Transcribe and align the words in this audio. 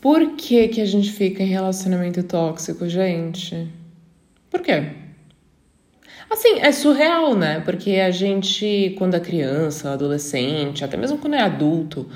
Por 0.00 0.36
que, 0.36 0.68
que 0.68 0.80
a 0.80 0.84
gente 0.84 1.10
fica 1.10 1.42
em 1.42 1.46
relacionamento 1.46 2.22
tóxico, 2.22 2.88
gente? 2.88 3.68
Por 4.50 4.60
quê? 4.60 4.92
Assim, 6.30 6.58
é 6.60 6.72
surreal, 6.72 7.36
né? 7.36 7.60
Porque 7.60 7.92
a 7.92 8.10
gente, 8.10 8.94
quando 8.98 9.14
é 9.14 9.20
criança, 9.20 9.92
adolescente, 9.92 10.84
até 10.84 10.96
mesmo 10.96 11.18
quando 11.18 11.34
é 11.34 11.40
adulto, 11.40 12.08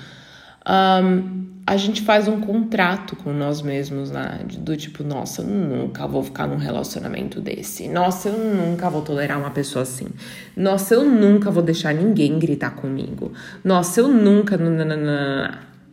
um, 0.66 1.40
a 1.66 1.76
gente 1.76 2.02
faz 2.02 2.26
um 2.26 2.40
contrato 2.40 3.14
com 3.14 3.32
nós 3.32 3.62
mesmos, 3.62 4.10
né? 4.10 4.40
Do 4.58 4.76
tipo, 4.76 5.04
nossa, 5.04 5.42
eu 5.42 5.46
nunca 5.46 6.06
vou 6.08 6.24
ficar 6.24 6.48
num 6.48 6.56
relacionamento 6.56 7.40
desse. 7.40 7.88
Nossa, 7.88 8.28
eu 8.28 8.38
nunca 8.38 8.90
vou 8.90 9.02
tolerar 9.02 9.38
uma 9.38 9.50
pessoa 9.50 9.84
assim. 9.84 10.08
Nossa, 10.56 10.94
eu 10.94 11.04
nunca 11.04 11.48
vou 11.48 11.62
deixar 11.62 11.94
ninguém 11.94 12.38
gritar 12.40 12.70
comigo. 12.70 13.32
Nossa, 13.62 14.00
eu 14.00 14.08
nunca. 14.08 14.58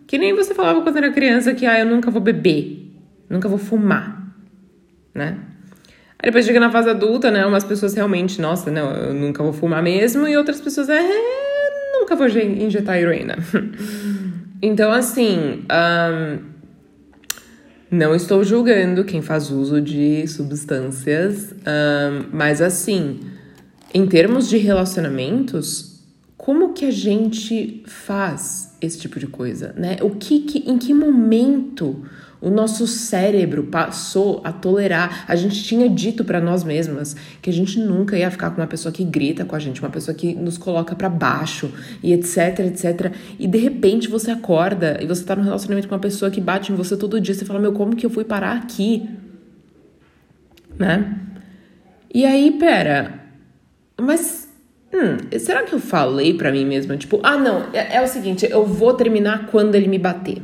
Que 0.08 0.18
nem 0.18 0.34
você 0.34 0.54
falava 0.54 0.82
quando 0.82 0.98
era 0.98 1.12
criança 1.12 1.54
que, 1.54 1.66
ah, 1.66 1.80
eu 1.80 1.86
nunca 1.86 2.10
vou 2.10 2.22
beber, 2.22 2.94
nunca 3.30 3.50
vou 3.50 3.58
fumar, 3.58 4.34
né? 5.14 5.38
Aí 6.18 6.30
depois 6.30 6.46
chega 6.46 6.62
na 6.62 6.72
fase 6.72 6.90
adulta, 6.90 7.30
né? 7.30 7.46
Umas 7.46 7.66
pessoas 7.66 7.94
realmente, 7.94 8.42
nossa, 8.42 8.72
não, 8.72 8.90
eu 8.92 9.14
nunca 9.14 9.44
vou 9.44 9.52
fumar 9.52 9.84
mesmo, 9.84 10.26
e 10.26 10.38
outras 10.38 10.62
pessoas, 10.62 10.88
é, 10.90 11.02
nunca 12.00 12.16
vou 12.16 12.28
injetar 12.28 12.98
heroína. 12.98 13.38
então, 14.62 14.94
assim, 14.94 15.66
um, 15.70 16.40
não 17.92 18.16
estou 18.16 18.44
julgando 18.46 19.04
quem 19.04 19.22
faz 19.22 19.52
uso 19.52 19.82
de 19.82 20.26
substâncias, 20.28 21.52
um, 21.52 22.30
mas 22.32 22.62
assim, 22.62 23.20
em 23.94 24.08
termos 24.08 24.48
de 24.48 24.58
relacionamentos, 24.58 26.02
como 26.38 26.74
que 26.74 26.86
a 26.86 26.92
gente 26.92 27.84
faz 27.86 28.67
esse 28.82 29.00
tipo 29.00 29.20
de 29.20 29.28
coisa, 29.28 29.74
né? 29.78 29.98
O 30.02 30.12
que, 30.12 30.40
que 30.40 30.70
em 30.70 30.78
que 30.78 30.94
momento 30.94 32.04
o 32.40 32.50
nosso 32.50 32.86
cérebro 32.86 33.64
passou 33.64 34.42
a 34.44 34.52
tolerar. 34.52 35.26
A 35.28 35.36
gente 35.36 35.64
tinha 35.64 35.90
dito 35.90 36.24
para 36.24 36.40
nós 36.40 36.64
mesmas 36.64 37.16
que 37.42 37.50
a 37.50 37.54
gente 37.54 37.80
nunca 37.80 38.18
ia 38.18 38.30
ficar 38.30 38.52
com 38.52 38.62
uma 38.62 38.68
pessoa 38.68 38.92
que 38.92 39.04
grita 39.04 39.44
com 39.44 39.56
a 39.56 39.60
gente, 39.60 39.82
uma 39.82 39.90
pessoa 39.90 40.14
que 40.14 40.36
nos 40.36 40.58
coloca 40.58 40.96
para 40.96 41.10
baixo 41.10 41.72
e 42.04 42.14
etc, 42.14 42.60
etc. 42.60 43.12
E 43.40 43.48
de 43.48 43.58
repente 43.58 44.08
você 44.08 44.32
acorda 44.32 45.00
e 45.02 45.08
você 45.08 45.24
tá 45.24 45.36
num 45.36 45.44
relacionamento 45.44 45.88
com 45.88 45.96
uma 45.96 46.02
pessoa 46.02 46.30
que 46.30 46.40
bate 46.40 46.72
em 46.72 46.76
você 46.76 46.96
todo 46.96 47.20
dia, 47.20 47.34
você 47.34 47.46
fala: 47.46 47.60
"Meu, 47.60 47.74
como 47.74 47.96
que 47.96 48.06
eu 48.06 48.10
fui 48.10 48.24
parar 48.24 48.58
aqui?" 48.58 49.10
Né? 50.78 51.22
E 52.14 52.24
aí, 52.24 52.52
pera. 52.52 53.20
Mas 54.00 54.47
hum, 54.94 55.40
será 55.40 55.64
que 55.64 55.74
eu 55.74 55.80
falei 55.80 56.34
para 56.34 56.52
mim 56.52 56.66
mesma, 56.66 56.98
tipo, 56.98 57.20
ah, 57.24 57.38
não, 57.38 57.68
é, 57.74 57.98
é 57.98 58.02
o 58.02 58.08
seguinte, 58.08 58.48
eu 58.50 58.66
vou 58.66 58.94
terminar 58.94 59.48
quando 59.48 59.76
ele 59.76 59.88
me 59.88 59.98
bater. 60.00 60.42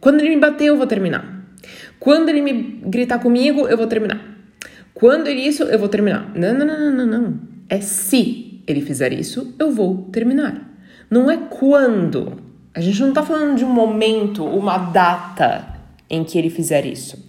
Quando 0.00 0.20
ele 0.20 0.30
me 0.30 0.40
bater, 0.40 0.66
eu 0.66 0.76
vou 0.76 0.86
terminar. 0.86 1.38
Quando 1.98 2.28
ele 2.28 2.40
me 2.40 2.80
gritar 2.84 3.18
comigo, 3.18 3.66
eu 3.66 3.76
vou 3.76 3.86
terminar. 3.86 4.20
Quando 4.94 5.28
ele 5.28 5.40
isso, 5.40 5.64
eu 5.64 5.78
vou 5.78 5.88
terminar. 5.88 6.32
Não, 6.34 6.54
não, 6.54 6.66
não, 6.66 6.92
não, 6.92 7.06
não. 7.06 7.40
É 7.68 7.80
se 7.80 8.62
ele 8.66 8.80
fizer 8.80 9.12
isso, 9.12 9.54
eu 9.58 9.70
vou 9.70 10.08
terminar. 10.12 10.68
Não 11.10 11.30
é 11.30 11.36
quando. 11.36 12.40
A 12.74 12.80
gente 12.80 13.00
não 13.00 13.12
tá 13.12 13.22
falando 13.22 13.56
de 13.56 13.64
um 13.64 13.72
momento, 13.72 14.44
uma 14.44 14.78
data 14.78 15.76
em 16.08 16.22
que 16.22 16.38
ele 16.38 16.50
fizer 16.50 16.84
isso. 16.84 17.27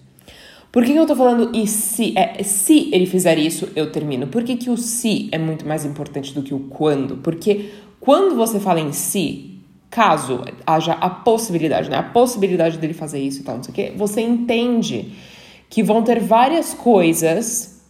Por 0.71 0.85
que, 0.85 0.93
que 0.93 0.99
eu 0.99 1.05
tô 1.05 1.15
falando 1.15 1.55
e 1.55 1.65
se? 1.65 2.13
É, 2.15 2.43
se 2.43 2.89
ele 2.93 3.05
fizer 3.05 3.37
isso, 3.39 3.69
eu 3.75 3.91
termino. 3.91 4.27
Por 4.27 4.43
que, 4.43 4.55
que 4.55 4.69
o 4.69 4.77
se 4.77 5.27
é 5.31 5.37
muito 5.37 5.65
mais 5.65 5.83
importante 5.83 6.33
do 6.33 6.43
que 6.43 6.53
o 6.53 6.59
quando? 6.59 7.17
Porque 7.17 7.71
quando 7.99 8.35
você 8.35 8.59
fala 8.59 8.79
em 8.79 8.93
si, 8.93 9.59
caso 9.89 10.43
haja 10.65 10.93
a 10.93 11.09
possibilidade, 11.09 11.89
né? 11.89 11.97
A 11.97 12.03
possibilidade 12.03 12.77
dele 12.77 12.93
fazer 12.93 13.19
isso 13.19 13.41
e 13.41 13.43
tal, 13.43 13.55
não 13.55 13.63
sei 13.63 13.71
o 13.71 13.75
quê, 13.75 13.93
você 13.95 14.21
entende 14.21 15.13
que 15.69 15.81
vão 15.81 16.03
ter 16.03 16.19
várias 16.19 16.73
coisas, 16.73 17.81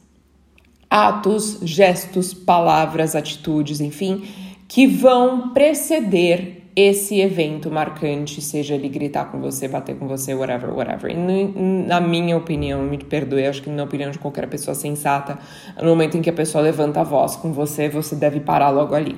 atos, 0.90 1.60
gestos, 1.62 2.34
palavras, 2.34 3.16
atitudes, 3.16 3.82
enfim, 3.82 4.24
que 4.68 4.88
vão 4.88 5.50
preceder 5.50 6.59
esse 6.76 7.20
evento 7.20 7.70
marcante, 7.70 8.42
seja 8.42 8.76
ele 8.76 8.88
gritar 8.88 9.32
com 9.32 9.40
você, 9.40 9.68
bater 9.68 9.98
com 9.98 10.08
você, 10.08 10.34
whatever, 10.34 10.74
whatever. 10.74 11.12
E 11.12 11.16
na 11.16 12.00
minha 12.00 12.38
opinião, 12.38 12.84
me 12.84 12.98
perdoe, 12.98 13.46
acho 13.46 13.62
que 13.62 13.70
na 13.70 13.84
opinião 13.84 14.12
de 14.12 14.20
qualquer 14.20 14.48
pessoa 14.48 14.76
sensata, 14.76 15.40
no 15.82 15.90
momento 15.90 16.18
em 16.18 16.22
que 16.22 16.30
a 16.30 16.34
pessoa 16.34 16.64
levanta 16.64 17.02
a 17.02 17.04
voz 17.04 17.36
com 17.36 17.52
você, 17.52 17.90
você 17.90 18.16
deve 18.16 18.40
parar 18.40 18.70
logo 18.70 18.96
ali. 18.96 19.18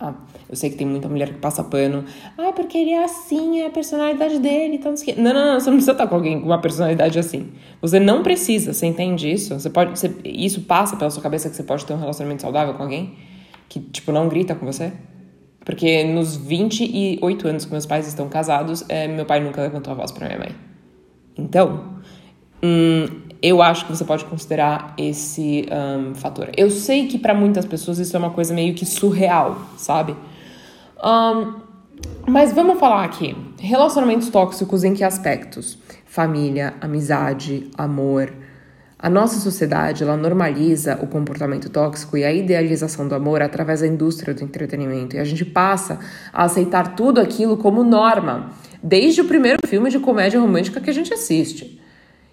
Ah, 0.00 0.14
eu 0.48 0.54
sei 0.54 0.70
que 0.70 0.76
tem 0.76 0.86
muita 0.86 1.08
mulher 1.08 1.28
que 1.28 1.38
passa 1.40 1.64
pano. 1.64 2.04
Ah, 2.36 2.52
porque 2.52 2.78
ele 2.78 2.90
é 2.90 3.02
assim, 3.02 3.60
é 3.60 3.66
a 3.66 3.70
personalidade 3.70 4.38
dele, 4.38 4.76
então 4.76 4.94
não, 5.16 5.34
não, 5.34 5.46
não, 5.52 5.60
você 5.60 5.70
não 5.70 5.76
precisa 5.76 5.92
estar 5.92 6.06
com 6.06 6.14
alguém 6.14 6.40
com 6.40 6.46
uma 6.46 6.60
personalidade 6.60 7.18
assim. 7.18 7.48
Você 7.82 7.98
não 7.98 8.22
precisa, 8.22 8.72
você 8.72 8.86
entende 8.86 9.30
isso? 9.30 9.58
Você 9.58 9.68
pode, 9.68 9.98
você, 9.98 10.14
isso 10.24 10.60
passa 10.62 10.96
pela 10.96 11.10
sua 11.10 11.22
cabeça 11.22 11.50
que 11.50 11.56
você 11.56 11.64
pode 11.64 11.84
ter 11.84 11.92
um 11.94 11.98
relacionamento 11.98 12.42
saudável 12.42 12.74
com 12.74 12.82
alguém 12.84 13.16
que 13.68 13.80
tipo 13.80 14.10
não 14.12 14.28
grita 14.28 14.54
com 14.54 14.64
você? 14.64 14.92
Porque 15.64 16.04
nos 16.04 16.36
28 16.36 17.48
anos 17.48 17.64
que 17.64 17.70
meus 17.70 17.86
pais 17.86 18.06
estão 18.08 18.28
casados, 18.28 18.84
é, 18.88 19.06
meu 19.06 19.26
pai 19.26 19.40
nunca 19.40 19.60
levantou 19.60 19.92
a 19.92 19.96
voz 19.96 20.10
para 20.10 20.26
minha 20.26 20.38
mãe. 20.38 20.54
Então, 21.36 21.96
hum, 22.62 23.06
eu 23.40 23.62
acho 23.62 23.86
que 23.86 23.92
você 23.92 24.04
pode 24.04 24.24
considerar 24.24 24.94
esse 24.96 25.66
um, 25.70 26.14
fator. 26.14 26.50
Eu 26.56 26.70
sei 26.70 27.06
que 27.06 27.18
para 27.18 27.34
muitas 27.34 27.64
pessoas 27.64 27.98
isso 27.98 28.16
é 28.16 28.18
uma 28.18 28.30
coisa 28.30 28.52
meio 28.52 28.74
que 28.74 28.84
surreal, 28.84 29.60
sabe? 29.76 30.16
Um, 31.04 31.60
mas 32.26 32.52
vamos 32.52 32.78
falar 32.78 33.04
aqui. 33.04 33.36
Relacionamentos 33.58 34.28
tóxicos 34.28 34.84
em 34.84 34.94
que 34.94 35.04
aspectos? 35.04 35.78
Família, 36.04 36.74
amizade, 36.80 37.70
amor. 37.76 38.32
A 38.98 39.08
nossa 39.08 39.38
sociedade 39.38 40.02
ela 40.02 40.16
normaliza 40.16 40.98
o 41.00 41.06
comportamento 41.06 41.70
tóxico 41.70 42.16
e 42.16 42.24
a 42.24 42.32
idealização 42.32 43.06
do 43.06 43.14
amor 43.14 43.40
através 43.40 43.80
da 43.80 43.86
indústria 43.86 44.34
do 44.34 44.42
entretenimento 44.42 45.14
e 45.14 45.20
a 45.20 45.24
gente 45.24 45.44
passa 45.44 46.00
a 46.32 46.42
aceitar 46.42 46.96
tudo 46.96 47.20
aquilo 47.20 47.56
como 47.56 47.84
norma, 47.84 48.50
desde 48.82 49.20
o 49.20 49.24
primeiro 49.24 49.58
filme 49.68 49.88
de 49.88 50.00
comédia 50.00 50.40
romântica 50.40 50.80
que 50.80 50.90
a 50.90 50.92
gente 50.92 51.14
assiste. 51.14 51.80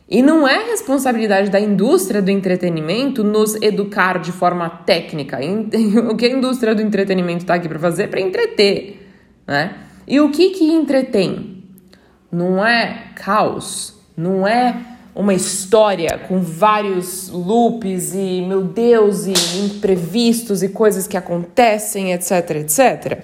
E 0.09 0.23
não 0.23 0.47
é 0.47 0.69
responsabilidade 0.69 1.51
da 1.51 1.59
indústria 1.59 2.19
do 2.19 2.31
entretenimento 2.31 3.23
nos 3.23 3.55
educar 3.61 4.19
de 4.19 4.31
forma 4.31 4.67
técnica. 4.67 5.39
O 6.11 6.15
que 6.15 6.25
a 6.25 6.29
indústria 6.29 6.73
do 6.73 6.81
entretenimento 6.81 7.43
está 7.43 7.55
aqui 7.55 7.67
para 7.67 7.79
fazer 7.79 8.03
é 8.03 8.07
para 8.07 8.21
entreter, 8.21 9.07
né? 9.47 9.75
E 10.07 10.19
o 10.19 10.31
que 10.31 10.51
que 10.51 10.65
entretém? 10.65 11.63
Não 12.31 12.63
é 12.65 13.11
caos, 13.15 13.99
não 14.15 14.47
é 14.47 14.75
uma 15.15 15.33
história 15.33 16.19
com 16.27 16.41
vários 16.41 17.29
loops 17.29 18.13
e 18.13 18.43
meu 18.45 18.61
Deus 18.61 19.25
e 19.25 19.33
imprevistos 19.63 20.61
e 20.61 20.67
coisas 20.67 21.07
que 21.07 21.15
acontecem, 21.15 22.11
etc, 22.11 22.51
etc. 22.57 23.23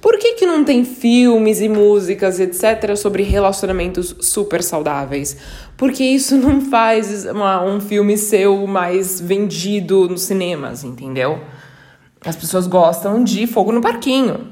Por 0.00 0.18
que, 0.18 0.34
que 0.34 0.44
não 0.44 0.64
tem 0.64 0.84
filmes 0.84 1.60
e 1.60 1.68
músicas, 1.68 2.40
etc., 2.40 2.96
sobre 2.96 3.22
relacionamentos 3.22 4.16
super 4.20 4.60
saudáveis? 4.60 5.36
Porque 5.76 6.02
isso 6.02 6.36
não 6.36 6.60
faz 6.60 7.24
uma, 7.24 7.64
um 7.64 7.80
filme 7.80 8.18
seu 8.18 8.66
mais 8.66 9.20
vendido 9.20 10.08
nos 10.08 10.22
cinemas, 10.22 10.82
entendeu? 10.82 11.40
As 12.24 12.34
pessoas 12.34 12.66
gostam 12.66 13.22
de 13.22 13.46
fogo 13.46 13.70
no 13.70 13.80
parquinho. 13.80 14.48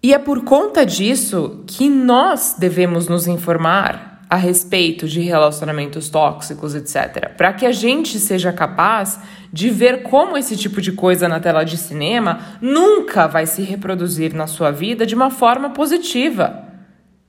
E 0.00 0.14
é 0.14 0.18
por 0.20 0.44
conta 0.44 0.86
disso 0.86 1.64
que 1.66 1.90
nós 1.90 2.54
devemos 2.56 3.08
nos 3.08 3.26
informar 3.26 4.11
a 4.32 4.36
respeito 4.36 5.06
de 5.06 5.20
relacionamentos 5.20 6.08
tóxicos, 6.08 6.74
etc., 6.74 7.36
para 7.36 7.52
que 7.52 7.66
a 7.66 7.70
gente 7.70 8.18
seja 8.18 8.50
capaz 8.50 9.20
de 9.52 9.68
ver 9.68 10.04
como 10.04 10.38
esse 10.38 10.56
tipo 10.56 10.80
de 10.80 10.90
coisa 10.90 11.28
na 11.28 11.38
tela 11.38 11.64
de 11.64 11.76
cinema 11.76 12.40
nunca 12.58 13.26
vai 13.26 13.44
se 13.44 13.60
reproduzir 13.60 14.32
na 14.32 14.46
sua 14.46 14.70
vida 14.70 15.04
de 15.04 15.14
uma 15.14 15.28
forma 15.28 15.68
positiva, 15.68 16.64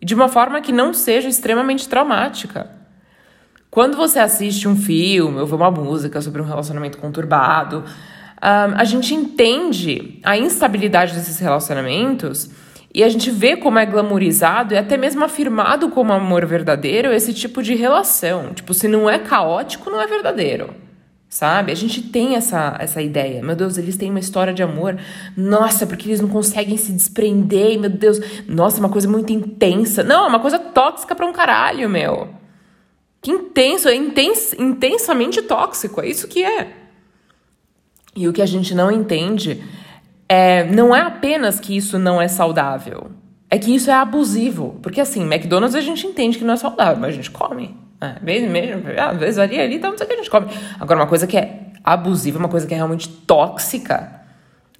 de 0.01 0.15
uma 0.15 0.29
forma 0.29 0.61
que 0.61 0.71
não 0.71 0.93
seja 0.93 1.27
extremamente 1.27 1.89
traumática. 1.89 2.71
Quando 3.69 3.97
você 3.97 4.19
assiste 4.19 4.65
um 4.65 4.77
filme 4.77 5.41
ou 5.41 5.45
vê 5.45 5.55
uma 5.55 5.71
música 5.71 6.21
sobre 6.21 6.41
um 6.41 6.45
relacionamento 6.45 6.99
conturbado, 6.99 7.83
a 8.39 8.83
gente 8.85 9.13
entende 9.13 10.21
a 10.23 10.37
instabilidade 10.37 11.13
desses 11.13 11.37
relacionamentos 11.37 12.49
e 12.93 13.03
a 13.03 13.09
gente 13.09 13.31
vê 13.31 13.57
como 13.57 13.79
é 13.79 13.85
glamourizado 13.85 14.73
e 14.73 14.77
até 14.77 14.95
mesmo 14.95 15.25
afirmado 15.25 15.89
como 15.89 16.13
amor 16.13 16.45
verdadeiro 16.45 17.11
esse 17.11 17.33
tipo 17.33 17.63
de 17.63 17.73
relação. 17.73 18.53
Tipo, 18.53 18.71
se 18.73 18.87
não 18.87 19.09
é 19.09 19.17
caótico, 19.17 19.89
não 19.89 19.99
é 19.99 20.05
verdadeiro. 20.05 20.75
Sabe? 21.27 21.71
A 21.71 21.75
gente 21.75 22.03
tem 22.03 22.35
essa, 22.35 22.77
essa 22.79 23.01
ideia. 23.01 23.41
Meu 23.41 23.55
Deus, 23.55 23.79
eles 23.79 23.97
têm 23.97 24.11
uma 24.11 24.19
história 24.19 24.53
de 24.53 24.61
amor. 24.61 24.99
Nossa, 25.35 25.87
porque 25.87 26.07
eles 26.07 26.21
não 26.21 26.29
conseguem 26.29 26.77
se 26.77 26.91
desprender. 26.91 27.79
Meu 27.79 27.89
Deus, 27.89 28.19
nossa, 28.47 28.77
é 28.77 28.81
uma 28.81 28.89
coisa 28.89 29.07
muito 29.07 29.33
intensa. 29.33 30.03
Não, 30.03 30.25
é 30.25 30.27
uma 30.27 30.39
coisa 30.39 30.59
tóxica 30.59 31.15
pra 31.15 31.25
um 31.25 31.33
caralho, 31.33 31.89
meu. 31.89 32.29
Que 33.19 33.31
intenso, 33.31 33.89
é 33.89 33.95
intens, 33.95 34.53
intensamente 34.53 35.41
tóxico. 35.41 35.99
É 36.01 36.07
isso 36.07 36.27
que 36.27 36.43
é. 36.43 36.71
E 38.15 38.27
o 38.27 38.33
que 38.33 38.41
a 38.43 38.45
gente 38.45 38.75
não 38.75 38.91
entende 38.91 39.63
é, 40.33 40.63
não 40.63 40.95
é 40.95 41.01
apenas 41.01 41.59
que 41.59 41.77
isso 41.77 41.99
não 41.99 42.19
é 42.19 42.27
saudável, 42.27 43.11
é 43.51 43.59
que 43.59 43.73
isso 43.73 43.91
é 43.91 43.93
abusivo. 43.93 44.79
Porque 44.81 44.99
assim, 44.99 45.21
McDonald's 45.21 45.75
a 45.75 45.81
gente 45.81 46.07
entende 46.07 46.39
que 46.39 46.43
não 46.43 46.55
é 46.55 46.57
saudável, 46.57 46.97
mas 46.99 47.13
a 47.13 47.15
gente 47.15 47.29
come. 47.29 47.77
É, 48.01 48.15
mesmo, 48.19 48.49
mesmo, 48.49 48.81
às 48.99 49.17
vezes 49.17 49.37
ali, 49.37 49.59
ali, 49.59 49.75
então 49.75 49.91
não 49.91 49.97
sei 49.97 50.05
o 50.05 50.09
que 50.09 50.15
a 50.15 50.17
gente 50.17 50.31
come. 50.31 50.47
Agora, 50.79 50.99
uma 50.99 51.07
coisa 51.07 51.27
que 51.27 51.37
é 51.37 51.67
abusiva, 51.83 52.39
uma 52.39 52.49
coisa 52.49 52.65
que 52.65 52.73
é 52.73 52.77
realmente 52.77 53.07
tóxica, 53.07 54.21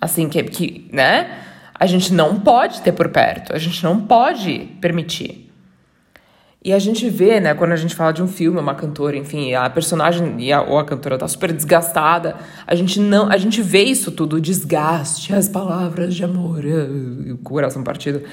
assim, 0.02 0.28
que, 0.28 0.42
que 0.44 0.90
né? 0.92 1.38
A 1.80 1.86
gente 1.86 2.12
não 2.12 2.40
pode 2.40 2.82
ter 2.82 2.92
por 2.92 3.10
perto, 3.10 3.54
a 3.54 3.60
gente 3.60 3.84
não 3.84 4.02
pode 4.02 4.72
permitir. 4.82 5.53
E 6.66 6.72
a 6.72 6.80
gente 6.80 7.10
vê, 7.10 7.42
né, 7.42 7.54
quando 7.54 7.74
a 7.74 7.76
gente 7.76 7.94
fala 7.94 8.14
de 8.14 8.24
um 8.24 8.28
filme, 8.28 8.58
uma 8.58 8.74
cantora, 8.74 9.18
enfim, 9.18 9.54
a 9.54 9.70
personagem 9.70 10.36
e 10.40 10.54
a, 10.54 10.62
ou 10.62 10.80
a 10.80 10.86
cantora 10.86 11.18
tá 11.18 11.28
super 11.28 11.52
desgastada, 11.52 12.38
a 12.66 12.74
gente 12.74 13.02
não, 13.02 13.30
a 13.30 13.36
gente 13.36 13.62
vê 13.62 13.84
isso 13.84 14.14
tudo, 14.14 14.38
o 14.38 14.42
desgaste, 14.42 15.34
as 15.36 15.50
palavras 15.50 16.16
de 16.16 16.24
amor, 16.24 16.64
uh, 16.64 17.34
o 17.34 17.38
coração 17.40 17.84
partido, 17.84 18.24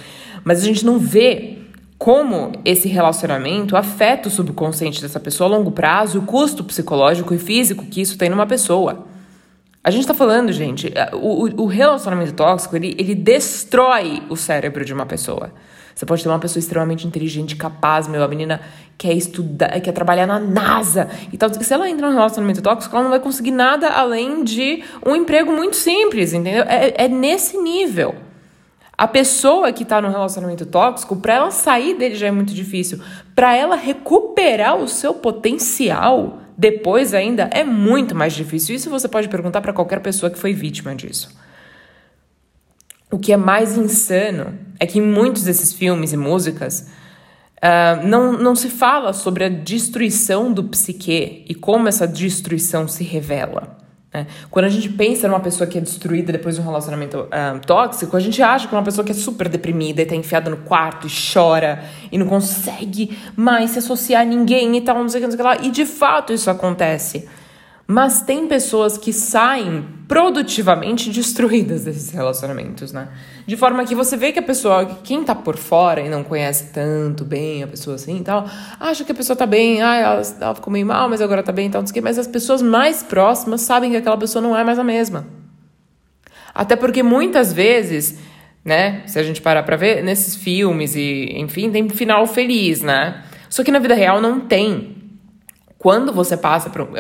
mas 0.44 0.62
a 0.62 0.64
gente 0.64 0.86
não 0.86 0.96
vê 0.96 1.58
como 1.98 2.52
esse 2.64 2.86
relacionamento 2.88 3.76
afeta 3.76 4.28
o 4.28 4.30
subconsciente 4.30 5.02
dessa 5.02 5.18
pessoa 5.18 5.50
a 5.50 5.56
longo 5.56 5.72
prazo, 5.72 6.20
o 6.20 6.22
custo 6.22 6.62
psicológico 6.62 7.34
e 7.34 7.38
físico 7.38 7.84
que 7.84 8.00
isso 8.00 8.16
tem 8.16 8.30
numa 8.30 8.46
pessoa. 8.46 9.06
A 9.82 9.90
gente 9.90 10.06
tá 10.06 10.14
falando, 10.14 10.52
gente, 10.52 10.92
o, 11.14 11.62
o 11.62 11.66
relacionamento 11.66 12.32
tóxico, 12.34 12.76
ele, 12.76 12.94
ele 12.96 13.14
destrói 13.14 14.22
o 14.28 14.36
cérebro 14.36 14.84
de 14.84 14.94
uma 14.94 15.04
pessoa. 15.04 15.52
Você 16.00 16.06
pode 16.06 16.22
ter 16.22 16.30
uma 16.30 16.38
pessoa 16.38 16.58
extremamente 16.58 17.06
inteligente, 17.06 17.54
capaz, 17.56 18.08
meu, 18.08 18.24
a 18.24 18.26
menina 18.28 18.62
quer 18.96 19.12
estudar, 19.12 19.78
quer 19.82 19.92
trabalhar 19.92 20.26
na 20.26 20.40
NASA 20.40 21.10
e 21.30 21.36
tal. 21.36 21.52
Se 21.52 21.74
ela 21.74 21.90
entra 21.90 22.08
num 22.08 22.14
relacionamento 22.14 22.62
tóxico, 22.62 22.96
ela 22.96 23.02
não 23.02 23.10
vai 23.10 23.20
conseguir 23.20 23.50
nada 23.50 23.86
além 23.86 24.42
de 24.42 24.82
um 25.04 25.14
emprego 25.14 25.52
muito 25.52 25.76
simples, 25.76 26.32
entendeu? 26.32 26.64
É, 26.66 27.04
é 27.04 27.06
nesse 27.06 27.58
nível. 27.58 28.14
A 28.96 29.06
pessoa 29.06 29.74
que 29.74 29.84
tá 29.84 30.00
no 30.00 30.08
relacionamento 30.08 30.64
tóxico, 30.64 31.16
para 31.16 31.34
ela 31.34 31.50
sair 31.50 31.92
dele 31.98 32.14
já 32.14 32.28
é 32.28 32.30
muito 32.30 32.54
difícil. 32.54 32.98
Para 33.34 33.54
ela 33.54 33.76
recuperar 33.76 34.78
o 34.78 34.88
seu 34.88 35.12
potencial 35.12 36.38
depois 36.56 37.12
ainda 37.12 37.50
é 37.52 37.62
muito 37.62 38.14
mais 38.14 38.32
difícil. 38.32 38.74
Isso 38.74 38.88
você 38.88 39.06
pode 39.06 39.28
perguntar 39.28 39.60
para 39.60 39.74
qualquer 39.74 40.00
pessoa 40.00 40.30
que 40.30 40.38
foi 40.38 40.54
vítima 40.54 40.94
disso. 40.94 41.28
O 43.10 43.18
que 43.18 43.32
é 43.32 43.36
mais 43.36 43.76
insano 43.76 44.54
é 44.78 44.86
que 44.86 44.98
em 44.98 45.02
muitos 45.02 45.42
desses 45.42 45.72
filmes 45.72 46.12
e 46.12 46.16
músicas 46.16 46.88
uh, 47.56 48.06
não, 48.06 48.32
não 48.32 48.54
se 48.54 48.68
fala 48.68 49.12
sobre 49.12 49.44
a 49.44 49.48
destruição 49.48 50.52
do 50.52 50.64
psique 50.64 51.44
e 51.48 51.54
como 51.54 51.88
essa 51.88 52.06
destruição 52.06 52.88
se 52.88 53.04
revela. 53.04 53.78
Né? 54.12 54.26
Quando 54.50 54.64
a 54.64 54.68
gente 54.68 54.88
pensa 54.88 55.28
numa 55.28 55.40
pessoa 55.40 55.66
que 55.66 55.78
é 55.78 55.80
destruída 55.80 56.32
depois 56.32 56.56
de 56.56 56.60
um 56.60 56.64
relacionamento 56.64 57.18
uh, 57.18 57.60
tóxico, 57.64 58.16
a 58.16 58.20
gente 58.20 58.42
acha 58.42 58.66
que 58.66 58.74
é 58.74 58.78
uma 58.78 58.84
pessoa 58.84 59.04
que 59.04 59.12
é 59.12 59.14
super 59.14 59.48
deprimida 59.48 60.02
e 60.02 60.06
tá 60.06 60.16
enfiada 60.16 60.50
no 60.50 60.58
quarto 60.58 61.06
e 61.06 61.10
chora 61.32 61.84
e 62.10 62.18
não 62.18 62.26
consegue 62.26 63.16
mais 63.36 63.70
se 63.70 63.78
associar 63.78 64.22
a 64.22 64.24
ninguém 64.24 64.76
e 64.76 64.80
tal, 64.80 64.96
não 64.96 65.08
sei 65.08 65.20
o 65.20 65.22
que, 65.22 65.26
não 65.26 65.36
sei 65.36 65.40
o 65.40 65.54
que 65.54 65.60
lá. 65.60 65.66
E 65.66 65.70
de 65.70 65.86
fato 65.86 66.32
isso 66.32 66.50
acontece. 66.50 67.28
Mas 67.92 68.22
tem 68.22 68.46
pessoas 68.46 68.96
que 68.96 69.12
saem 69.12 69.84
produtivamente 70.06 71.10
destruídas 71.10 71.82
desses 71.82 72.10
relacionamentos, 72.10 72.92
né? 72.92 73.08
De 73.44 73.56
forma 73.56 73.84
que 73.84 73.96
você 73.96 74.16
vê 74.16 74.30
que 74.30 74.38
a 74.38 74.42
pessoa, 74.42 75.00
quem 75.02 75.24
tá 75.24 75.34
por 75.34 75.56
fora 75.56 76.00
e 76.00 76.08
não 76.08 76.22
conhece 76.22 76.72
tanto 76.72 77.24
bem 77.24 77.64
a 77.64 77.66
pessoa 77.66 77.96
assim 77.96 78.18
e 78.18 78.22
tal, 78.22 78.48
acha 78.78 79.02
que 79.02 79.10
a 79.10 79.14
pessoa 79.14 79.34
tá 79.34 79.44
bem, 79.44 79.82
ah, 79.82 79.96
ela, 79.96 80.22
ela 80.40 80.54
ficou 80.54 80.72
meio 80.72 80.86
mal, 80.86 81.08
mas 81.08 81.20
agora 81.20 81.42
tá 81.42 81.50
bem 81.50 81.66
e 81.66 81.70
tal, 81.70 81.82
não 81.82 81.86
sei 81.88 81.90
o 81.90 81.94
quê. 81.94 82.00
Mas 82.00 82.16
as 82.16 82.28
pessoas 82.28 82.62
mais 82.62 83.02
próximas 83.02 83.62
sabem 83.62 83.90
que 83.90 83.96
aquela 83.96 84.16
pessoa 84.16 84.40
não 84.40 84.56
é 84.56 84.62
mais 84.62 84.78
a 84.78 84.84
mesma. 84.84 85.26
Até 86.54 86.76
porque 86.76 87.02
muitas 87.02 87.52
vezes, 87.52 88.20
né, 88.64 89.02
se 89.06 89.18
a 89.18 89.24
gente 89.24 89.42
parar 89.42 89.64
pra 89.64 89.74
ver, 89.74 90.00
nesses 90.04 90.36
filmes 90.36 90.94
e, 90.94 91.32
enfim, 91.34 91.68
tem 91.72 91.88
final 91.88 92.24
feliz, 92.24 92.82
né? 92.82 93.24
Só 93.48 93.64
que 93.64 93.72
na 93.72 93.80
vida 93.80 93.94
real 93.94 94.20
não 94.20 94.38
tem. 94.38 94.99
Quando 95.80 96.12
você 96.12 96.36
passa 96.36 96.68
por. 96.68 96.90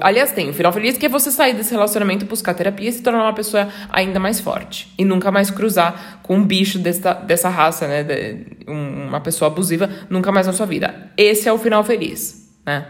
aliás, 0.00 0.32
tem 0.32 0.48
o 0.48 0.54
final 0.54 0.72
feliz 0.72 0.96
que 0.96 1.04
é 1.04 1.10
você 1.10 1.30
sair 1.30 1.52
desse 1.52 1.72
relacionamento, 1.72 2.24
buscar 2.24 2.54
terapia 2.54 2.88
e 2.88 2.92
se 2.92 3.02
tornar 3.02 3.24
uma 3.24 3.34
pessoa 3.34 3.68
ainda 3.90 4.18
mais 4.18 4.40
forte. 4.40 4.90
E 4.96 5.04
nunca 5.04 5.30
mais 5.30 5.50
cruzar 5.50 6.20
com 6.22 6.36
um 6.36 6.46
bicho 6.46 6.78
dessa, 6.78 7.12
dessa 7.12 7.50
raça, 7.50 7.86
né? 7.86 8.02
De, 8.02 8.46
uma 8.66 9.20
pessoa 9.20 9.50
abusiva, 9.50 9.90
nunca 10.08 10.32
mais 10.32 10.46
na 10.46 10.54
sua 10.54 10.64
vida. 10.64 11.10
Esse 11.18 11.50
é 11.50 11.52
o 11.52 11.58
final 11.58 11.84
feliz, 11.84 12.50
né? 12.64 12.86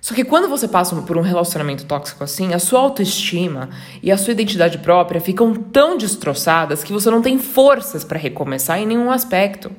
Só 0.00 0.12
que 0.12 0.24
quando 0.24 0.48
você 0.48 0.66
passa 0.66 0.96
por 1.02 1.16
um 1.16 1.22
relacionamento 1.22 1.84
tóxico 1.84 2.24
assim, 2.24 2.52
a 2.52 2.58
sua 2.58 2.80
autoestima 2.80 3.70
e 4.02 4.10
a 4.10 4.18
sua 4.18 4.32
identidade 4.32 4.78
própria 4.78 5.20
ficam 5.20 5.54
tão 5.54 5.96
destroçadas 5.96 6.82
que 6.82 6.92
você 6.92 7.08
não 7.12 7.22
tem 7.22 7.38
forças 7.38 8.02
para 8.02 8.18
recomeçar 8.18 8.80
em 8.80 8.86
nenhum 8.86 9.08
aspecto. 9.08 9.70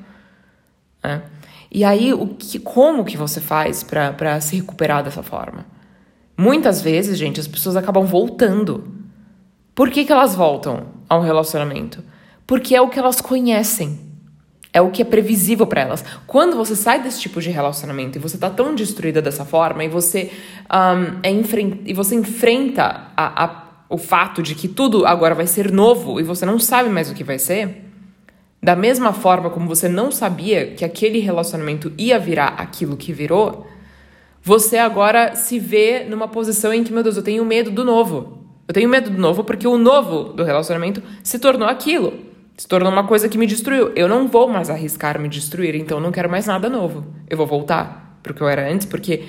Né? 1.04 1.20
E 1.70 1.84
aí, 1.84 2.12
o 2.12 2.26
que, 2.26 2.58
como 2.58 3.04
que 3.04 3.16
você 3.16 3.40
faz 3.40 3.84
para 3.84 4.40
se 4.40 4.56
recuperar 4.56 5.04
dessa 5.04 5.22
forma? 5.22 5.66
Muitas 6.36 6.82
vezes, 6.82 7.16
gente, 7.16 7.38
as 7.38 7.46
pessoas 7.46 7.76
acabam 7.76 8.04
voltando. 8.04 8.92
Por 9.74 9.90
que, 9.90 10.04
que 10.04 10.12
elas 10.12 10.34
voltam 10.34 10.86
ao 11.08 11.20
relacionamento? 11.20 12.02
Porque 12.46 12.74
é 12.74 12.80
o 12.80 12.88
que 12.88 12.98
elas 12.98 13.20
conhecem. 13.20 14.10
É 14.72 14.80
o 14.80 14.90
que 14.90 15.02
é 15.02 15.04
previsível 15.04 15.66
para 15.66 15.82
elas. 15.82 16.04
Quando 16.26 16.56
você 16.56 16.74
sai 16.74 17.02
desse 17.02 17.20
tipo 17.20 17.40
de 17.40 17.50
relacionamento 17.50 18.16
e 18.16 18.20
você 18.20 18.38
tá 18.38 18.48
tão 18.48 18.74
destruída 18.74 19.20
dessa 19.20 19.44
forma 19.44 19.84
e 19.84 19.88
você, 19.88 20.30
um, 20.72 21.18
é 21.22 21.30
e 21.84 21.92
você 21.92 22.14
enfrenta 22.14 23.08
a, 23.16 23.44
a, 23.44 23.64
o 23.88 23.98
fato 23.98 24.42
de 24.42 24.54
que 24.54 24.68
tudo 24.68 25.04
agora 25.06 25.34
vai 25.34 25.46
ser 25.46 25.72
novo 25.72 26.20
e 26.20 26.22
você 26.22 26.46
não 26.46 26.58
sabe 26.58 26.88
mais 26.88 27.10
o 27.10 27.14
que 27.14 27.24
vai 27.24 27.38
ser, 27.38 27.89
da 28.62 28.76
mesma 28.76 29.12
forma 29.12 29.48
como 29.48 29.66
você 29.66 29.88
não 29.88 30.12
sabia 30.12 30.72
que 30.72 30.84
aquele 30.84 31.18
relacionamento 31.18 31.92
ia 31.96 32.18
virar 32.18 32.54
aquilo 32.58 32.96
que 32.96 33.12
virou, 33.12 33.66
você 34.42 34.76
agora 34.76 35.34
se 35.34 35.58
vê 35.58 36.04
numa 36.04 36.28
posição 36.28 36.72
em 36.72 36.84
que, 36.84 36.92
meu 36.92 37.02
Deus, 37.02 37.16
eu 37.16 37.22
tenho 37.22 37.44
medo 37.44 37.70
do 37.70 37.84
novo. 37.84 38.38
Eu 38.68 38.74
tenho 38.74 38.88
medo 38.88 39.10
do 39.10 39.18
novo 39.18 39.44
porque 39.44 39.66
o 39.66 39.76
novo 39.76 40.32
do 40.32 40.44
relacionamento 40.44 41.02
se 41.22 41.38
tornou 41.38 41.68
aquilo. 41.68 42.12
Se 42.56 42.68
tornou 42.68 42.92
uma 42.92 43.06
coisa 43.06 43.28
que 43.28 43.38
me 43.38 43.46
destruiu. 43.46 43.92
Eu 43.96 44.06
não 44.06 44.28
vou 44.28 44.46
mais 44.48 44.68
arriscar 44.68 45.18
me 45.18 45.28
destruir, 45.28 45.74
então 45.74 45.98
eu 45.98 46.02
não 46.02 46.12
quero 46.12 46.30
mais 46.30 46.46
nada 46.46 46.68
novo. 46.68 47.06
Eu 47.28 47.36
vou 47.36 47.46
voltar 47.46 48.18
pro 48.22 48.34
que 48.34 48.42
eu 48.42 48.48
era 48.48 48.70
antes 48.70 48.86
porque 48.86 49.24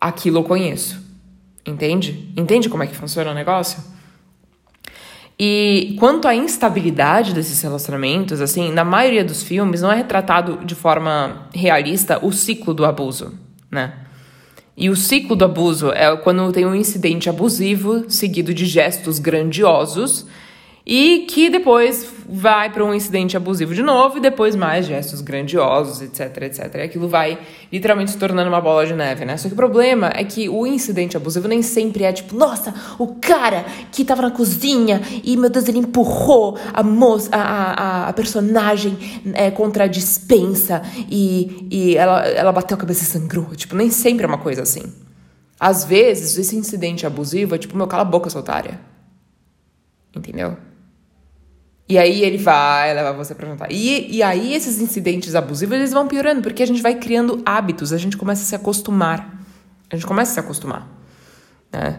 aquilo 0.00 0.38
eu 0.38 0.44
conheço. 0.44 1.00
Entende? 1.66 2.32
Entende 2.36 2.68
como 2.68 2.82
é 2.82 2.86
que 2.86 2.96
funciona 2.96 3.32
o 3.32 3.34
negócio? 3.34 3.82
E 5.42 5.96
quanto 5.98 6.28
à 6.28 6.34
instabilidade 6.34 7.32
desses 7.32 7.62
relacionamentos, 7.62 8.42
assim, 8.42 8.70
na 8.70 8.84
maioria 8.84 9.24
dos 9.24 9.42
filmes 9.42 9.80
não 9.80 9.90
é 9.90 9.96
retratado 9.96 10.62
de 10.66 10.74
forma 10.74 11.46
realista 11.54 12.18
o 12.22 12.30
ciclo 12.30 12.74
do 12.74 12.84
abuso, 12.84 13.32
né? 13.70 13.94
E 14.76 14.90
o 14.90 14.94
ciclo 14.94 15.34
do 15.34 15.46
abuso 15.46 15.92
é 15.92 16.14
quando 16.18 16.52
tem 16.52 16.66
um 16.66 16.74
incidente 16.74 17.30
abusivo 17.30 18.04
seguido 18.06 18.52
de 18.52 18.66
gestos 18.66 19.18
grandiosos 19.18 20.26
e 20.84 21.26
que 21.28 21.50
depois 21.50 22.06
vai 22.28 22.70
para 22.70 22.84
um 22.84 22.94
incidente 22.94 23.36
abusivo 23.36 23.74
de 23.74 23.82
novo 23.82 24.18
e 24.18 24.20
depois 24.20 24.54
mais 24.54 24.86
gestos 24.86 25.20
grandiosos, 25.20 26.00
etc, 26.00 26.42
etc. 26.42 26.74
E 26.76 26.80
aquilo 26.82 27.08
vai 27.08 27.38
literalmente 27.72 28.12
se 28.12 28.18
tornando 28.18 28.48
uma 28.48 28.60
bola 28.60 28.86
de 28.86 28.94
neve, 28.94 29.24
né? 29.24 29.36
Só 29.36 29.48
que 29.48 29.54
o 29.54 29.56
problema 29.56 30.10
é 30.14 30.24
que 30.24 30.48
o 30.48 30.66
incidente 30.66 31.16
abusivo 31.16 31.48
nem 31.48 31.60
sempre 31.60 32.04
é 32.04 32.12
tipo, 32.12 32.34
nossa, 32.34 32.74
o 32.98 33.16
cara 33.16 33.64
que 33.92 34.04
tava 34.04 34.22
na 34.22 34.30
cozinha 34.30 35.02
e, 35.22 35.36
meu 35.36 35.50
Deus, 35.50 35.68
ele 35.68 35.78
empurrou 35.78 36.56
a 36.72 36.82
moça, 36.82 37.28
a, 37.32 37.42
a, 37.42 38.08
a 38.08 38.12
personagem 38.12 38.96
é, 39.34 39.50
contra 39.50 39.84
a 39.84 39.86
dispensa 39.86 40.82
e, 41.10 41.68
e 41.70 41.96
ela, 41.96 42.26
ela 42.26 42.52
bateu 42.52 42.76
a 42.76 42.80
cabeça 42.80 43.02
e 43.02 43.06
sangrou. 43.06 43.46
Tipo, 43.56 43.74
nem 43.76 43.90
sempre 43.90 44.24
é 44.24 44.26
uma 44.26 44.38
coisa 44.38 44.62
assim. 44.62 44.82
Às 45.58 45.84
vezes, 45.84 46.38
esse 46.38 46.56
incidente 46.56 47.06
abusivo 47.06 47.54
é 47.54 47.58
tipo, 47.58 47.76
meu, 47.76 47.86
cala 47.86 48.02
a 48.02 48.06
boca, 48.06 48.30
sua 48.30 48.40
otária. 48.40 48.80
Entendeu? 50.16 50.56
E 51.90 51.98
aí 51.98 52.22
ele 52.22 52.38
vai 52.38 52.94
levar 52.94 53.10
você 53.10 53.34
pra 53.34 53.48
jantar. 53.48 53.66
E, 53.72 54.16
e 54.16 54.22
aí 54.22 54.54
esses 54.54 54.80
incidentes 54.80 55.34
abusivos, 55.34 55.74
eles 55.74 55.90
vão 55.90 56.06
piorando, 56.06 56.40
porque 56.40 56.62
a 56.62 56.66
gente 56.66 56.80
vai 56.80 56.94
criando 56.94 57.42
hábitos, 57.44 57.92
a 57.92 57.98
gente 57.98 58.16
começa 58.16 58.42
a 58.42 58.46
se 58.46 58.54
acostumar. 58.54 59.44
A 59.90 59.96
gente 59.96 60.06
começa 60.06 60.30
a 60.30 60.34
se 60.34 60.38
acostumar, 60.38 60.88
né? 61.72 61.98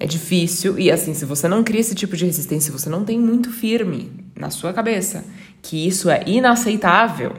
É 0.00 0.06
difícil, 0.06 0.76
e 0.76 0.90
assim, 0.90 1.14
se 1.14 1.24
você 1.24 1.46
não 1.46 1.62
cria 1.62 1.80
esse 1.80 1.94
tipo 1.94 2.16
de 2.16 2.24
resistência, 2.24 2.72
você 2.72 2.90
não 2.90 3.04
tem 3.04 3.16
muito 3.16 3.52
firme 3.52 4.26
na 4.34 4.50
sua 4.50 4.72
cabeça 4.72 5.24
que 5.62 5.86
isso 5.86 6.10
é 6.10 6.24
inaceitável. 6.26 7.36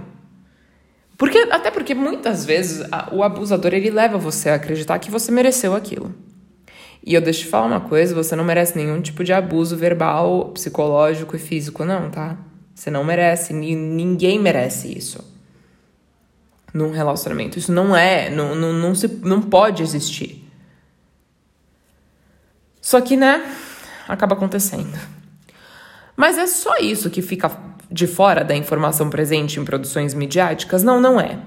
Porque, 1.18 1.38
até 1.52 1.70
porque 1.70 1.94
muitas 1.94 2.46
vezes 2.46 2.82
a, 2.94 3.10
o 3.12 3.22
abusador 3.22 3.74
ele 3.74 3.90
leva 3.90 4.18
você 4.18 4.48
a 4.48 4.56
acreditar 4.56 4.98
que 5.00 5.12
você 5.12 5.34
mereceu 5.34 5.76
aquilo. 5.76 6.16
E 7.06 7.14
eu 7.14 7.22
deixo 7.22 7.42
te 7.42 7.48
falar 7.48 7.68
uma 7.68 7.82
coisa: 7.82 8.16
você 8.16 8.36
não 8.36 8.44
merece 8.44 8.78
nenhum 8.78 9.02
tipo 9.02 9.24
de 9.24 9.34
abuso 9.34 9.76
verbal, 9.76 10.52
psicológico 10.54 11.36
e 11.36 11.40
físico, 11.40 11.84
não, 11.84 12.10
tá? 12.10 12.38
Você 12.74 12.90
não 12.90 13.04
merece, 13.04 13.54
ninguém 13.54 14.40
merece 14.40 14.98
isso. 14.98 15.24
Num 16.74 16.92
relacionamento. 16.92 17.60
Isso 17.60 17.72
não 17.72 17.96
é, 17.96 18.32
não, 18.32 18.56
não, 18.56 18.74
não, 18.74 18.96
se, 18.96 19.08
não 19.22 19.42
pode 19.42 19.84
existir. 19.84 20.50
Só 22.82 23.00
que, 23.00 23.16
né, 23.16 23.46
acaba 24.08 24.34
acontecendo. 24.34 24.98
Mas 26.16 26.38
é 26.38 26.48
só 26.48 26.78
isso 26.78 27.10
que 27.10 27.22
fica 27.22 27.52
de 27.92 28.08
fora 28.08 28.44
da 28.44 28.56
informação 28.56 29.10
presente 29.10 29.60
em 29.60 29.66
produções 29.66 30.16
midiáticas? 30.16 30.84
Não, 30.84 31.00
não 31.00 31.22
é. 31.22 31.40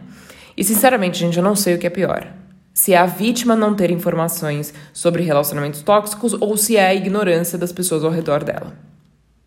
E 0.56 0.62
sinceramente, 0.62 1.18
gente, 1.18 1.36
eu 1.36 1.42
não 1.42 1.56
sei 1.56 1.74
o 1.74 1.78
que 1.78 1.86
é 1.86 1.90
pior. 1.90 2.32
Se 2.76 2.92
é 2.92 2.98
a 2.98 3.06
vítima 3.06 3.56
não 3.56 3.74
ter 3.74 3.90
informações 3.90 4.74
sobre 4.92 5.22
relacionamentos 5.22 5.80
tóxicos 5.80 6.34
ou 6.34 6.58
se 6.58 6.76
é 6.76 6.88
a 6.88 6.94
ignorância 6.94 7.56
das 7.56 7.72
pessoas 7.72 8.04
ao 8.04 8.10
redor 8.10 8.44
dela. 8.44 8.76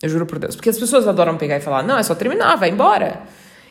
Eu 0.02 0.10
juro 0.10 0.26
por 0.26 0.40
Deus. 0.40 0.56
Porque 0.56 0.72
as 0.72 0.80
pessoas 0.80 1.08
adoram 1.08 1.38
pegar 1.38 1.58
e 1.58 1.62
falar: 1.62 1.84
não, 1.84 1.96
é 1.96 2.02
só 2.02 2.16
terminar, 2.16 2.56
vai 2.56 2.72
embora. 2.72 3.22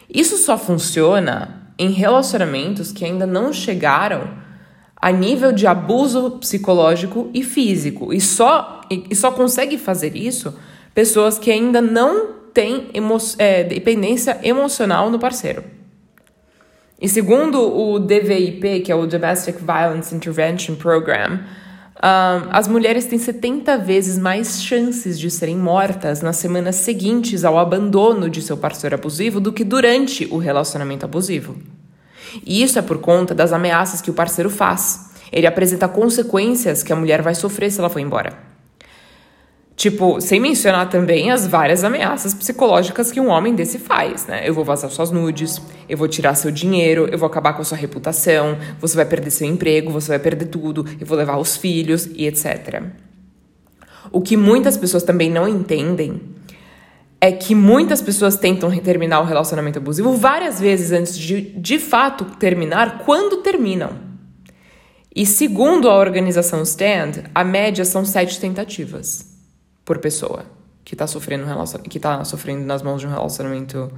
Isso 0.09 0.37
só 0.37 0.57
funciona 0.57 1.73
em 1.77 1.91
relacionamentos 1.91 2.93
que 2.93 3.05
ainda 3.05 3.27
não 3.27 3.53
chegaram 3.53 4.31
a 4.95 5.11
nível 5.11 5.51
de 5.51 5.67
abuso 5.67 6.39
psicológico 6.39 7.29
e 7.35 7.43
físico. 7.43 8.13
E 8.13 8.21
só, 8.21 8.83
e 8.89 9.13
só 9.17 9.33
consegue 9.33 9.77
fazer 9.77 10.15
isso 10.15 10.57
pessoas 10.95 11.37
que 11.37 11.51
ainda 11.51 11.81
não 11.81 12.29
têm 12.55 12.91
emo 12.95 13.19
é, 13.37 13.65
dependência 13.65 14.39
emocional 14.41 15.11
no 15.11 15.19
parceiro. 15.19 15.78
E 17.01 17.09
segundo 17.09 17.61
o 17.61 17.99
DVIP, 18.01 18.81
que 18.81 18.91
é 18.91 18.95
o 18.95 19.07
Domestic 19.07 19.59
Violence 19.59 20.13
Intervention 20.15 20.75
Program, 20.75 21.39
um, 21.99 22.49
as 22.51 22.67
mulheres 22.67 23.07
têm 23.07 23.19
70 23.19 23.79
vezes 23.79 24.19
mais 24.19 24.63
chances 24.63 25.19
de 25.19 25.31
serem 25.31 25.57
mortas 25.57 26.23
nas 26.23 26.37
semanas 26.37 26.77
seguintes 26.77 27.45
ao 27.45 27.59
abandono 27.59 28.29
de 28.29 28.43
seu 28.43 28.57
parceiro 28.57 28.97
abusivo 28.97 29.41
do 29.41 29.53
que 29.53 29.65
durante 29.65 30.27
o 30.31 30.39
relacionamento 30.39 31.05
abusivo. 31.05 31.57
E 32.45 32.63
isso 32.63 32.79
é 32.79 32.83
por 32.83 32.99
conta 32.99 33.35
das 33.35 33.53
ameaças 33.53 34.01
que 34.01 34.11
o 34.11 34.15
parceiro 34.15 34.51
faz. 34.51 35.11
Ele 35.33 35.47
apresenta 35.47 35.89
consequências 35.89 36.83
que 36.83 36.93
a 36.93 36.97
mulher 36.97 37.23
vai 37.23 37.35
sofrer 37.35 37.71
se 37.71 37.79
ela 37.79 37.91
for 37.91 38.01
embora. 38.01 38.58
Tipo, 39.79 40.21
sem 40.21 40.41
mencionar 40.41 40.91
também 40.91 41.31
as 41.31 41.47
várias 41.47 41.85
ameaças 41.85 42.35
psicológicas 42.35 43.13
que 43.13 43.21
um 43.21 43.29
homem 43.29 43.55
desse 43.55 43.79
faz, 43.79 44.27
né? 44.27 44.43
Eu 44.45 44.53
vou 44.53 44.65
vazar 44.65 44.91
suas 44.91 45.13
nudes, 45.13 45.63
eu 45.89 45.97
vou 45.97 46.09
tirar 46.09 46.35
seu 46.35 46.51
dinheiro, 46.51 47.09
eu 47.13 47.17
vou 47.17 47.29
acabar 47.29 47.53
com 47.53 47.63
a 47.63 47.65
sua 47.65 47.79
reputação, 47.79 48.59
você 48.81 48.97
vai 48.97 49.07
perder 49.07 49.31
seu 49.31 49.47
emprego, 49.47 49.93
você 49.93 50.09
vai 50.09 50.19
perder 50.19 50.47
tudo, 50.47 50.85
eu 51.01 51.07
vou 51.07 51.17
levar 51.17 51.39
os 51.39 51.57
filhos 51.57 52.07
e 52.07 52.27
etc. 52.27 52.83
O 54.11 54.21
que 54.21 54.37
muitas 54.37 54.77
pessoas 54.77 55.05
também 55.05 55.31
não 55.31 55.47
entendem 55.47 56.23
é 57.21 57.31
que 57.31 57.55
muitas 57.55 58.03
pessoas 58.03 58.35
tentam 58.35 58.77
terminar 58.81 59.21
o 59.21 59.25
relacionamento 59.25 59.79
abusivo 59.79 60.13
várias 60.13 60.59
vezes 60.59 60.91
antes 60.91 61.17
de 61.17 61.41
de 61.41 61.79
fato 61.79 62.25
terminar, 62.37 63.05
quando 63.05 63.43
terminam. 63.43 63.91
E 65.15 65.25
segundo 65.25 65.89
a 65.89 65.97
organização 65.97 66.65
Stand, 66.65 67.31
a 67.33 67.45
média 67.45 67.85
são 67.85 68.05
sete 68.05 68.41
tentativas 68.41 69.38
por 69.89 69.97
pessoa 69.97 70.45
que 70.85 70.95
tá 70.95 71.07
sofrendo 71.07 71.47
um 71.47 71.81
que 71.89 71.99
tá 71.99 72.23
sofrendo 72.23 72.67
nas 72.67 72.83
mãos 72.83 73.01
de 73.01 73.07
um 73.07 73.11
relacionamento. 73.11 73.91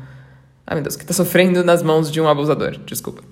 Ai 0.64 0.76
meu 0.76 0.84
Deus, 0.84 0.94
que 0.94 1.04
tá 1.04 1.12
sofrendo 1.12 1.64
nas 1.64 1.82
mãos 1.82 2.12
de 2.12 2.20
um 2.20 2.28
abusador, 2.28 2.78
desculpa. 2.86 3.24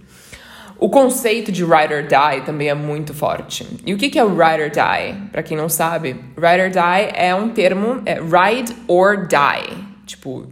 O 0.77 0.91
conceito 0.91 1.53
de 1.53 1.65
ride 1.65 1.95
or 1.95 2.03
die 2.03 2.45
também 2.45 2.69
é 2.69 2.75
muito 2.75 3.15
forte. 3.15 3.65
E 3.87 3.95
o 3.95 3.97
que, 3.97 4.11
que 4.11 4.19
é 4.19 4.25
ride 4.25 4.62
or 4.65 4.71
die? 4.71 5.29
Para 5.31 5.43
quem 5.45 5.57
não 5.57 5.69
sabe, 5.69 6.17
ride 6.37 6.62
or 6.62 6.71
die 6.71 7.12
é 7.15 7.33
um 7.33 7.50
termo, 7.50 8.03
é 8.05 8.15
ride 8.15 8.75
or 8.88 9.29
die. 9.29 9.79
Tipo, 10.05 10.49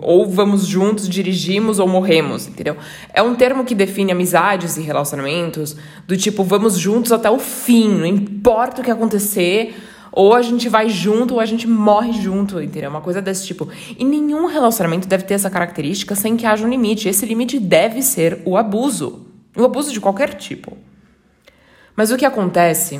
ou 0.00 0.30
vamos 0.30 0.64
juntos, 0.64 1.08
dirigimos 1.08 1.80
ou 1.80 1.88
morremos, 1.88 2.46
entendeu? 2.46 2.76
É 3.12 3.20
um 3.20 3.34
termo 3.34 3.64
que 3.64 3.74
define 3.74 4.12
amizades 4.12 4.76
e 4.76 4.82
relacionamentos 4.82 5.76
do 6.06 6.16
tipo 6.16 6.44
vamos 6.44 6.78
juntos 6.78 7.10
até 7.10 7.28
o 7.28 7.38
fim, 7.40 7.88
não 7.88 8.06
importa 8.06 8.80
o 8.80 8.84
que 8.84 8.90
acontecer, 8.92 9.74
ou 10.16 10.32
a 10.32 10.40
gente 10.40 10.66
vai 10.66 10.88
junto 10.88 11.34
ou 11.34 11.40
a 11.40 11.44
gente 11.44 11.68
morre 11.68 12.10
junto, 12.10 12.58
entendeu? 12.58 12.88
Uma 12.88 13.02
coisa 13.02 13.20
desse 13.20 13.46
tipo. 13.46 13.68
E 13.98 14.02
nenhum 14.02 14.46
relacionamento 14.46 15.06
deve 15.06 15.24
ter 15.24 15.34
essa 15.34 15.50
característica 15.50 16.14
sem 16.14 16.38
que 16.38 16.46
haja 16.46 16.64
um 16.66 16.70
limite. 16.70 17.06
Esse 17.06 17.26
limite 17.26 17.60
deve 17.60 18.00
ser 18.00 18.40
o 18.46 18.56
abuso. 18.56 19.26
O 19.54 19.62
abuso 19.62 19.92
de 19.92 20.00
qualquer 20.00 20.32
tipo. 20.32 20.74
Mas 21.94 22.10
o 22.10 22.16
que 22.16 22.24
acontece 22.24 22.98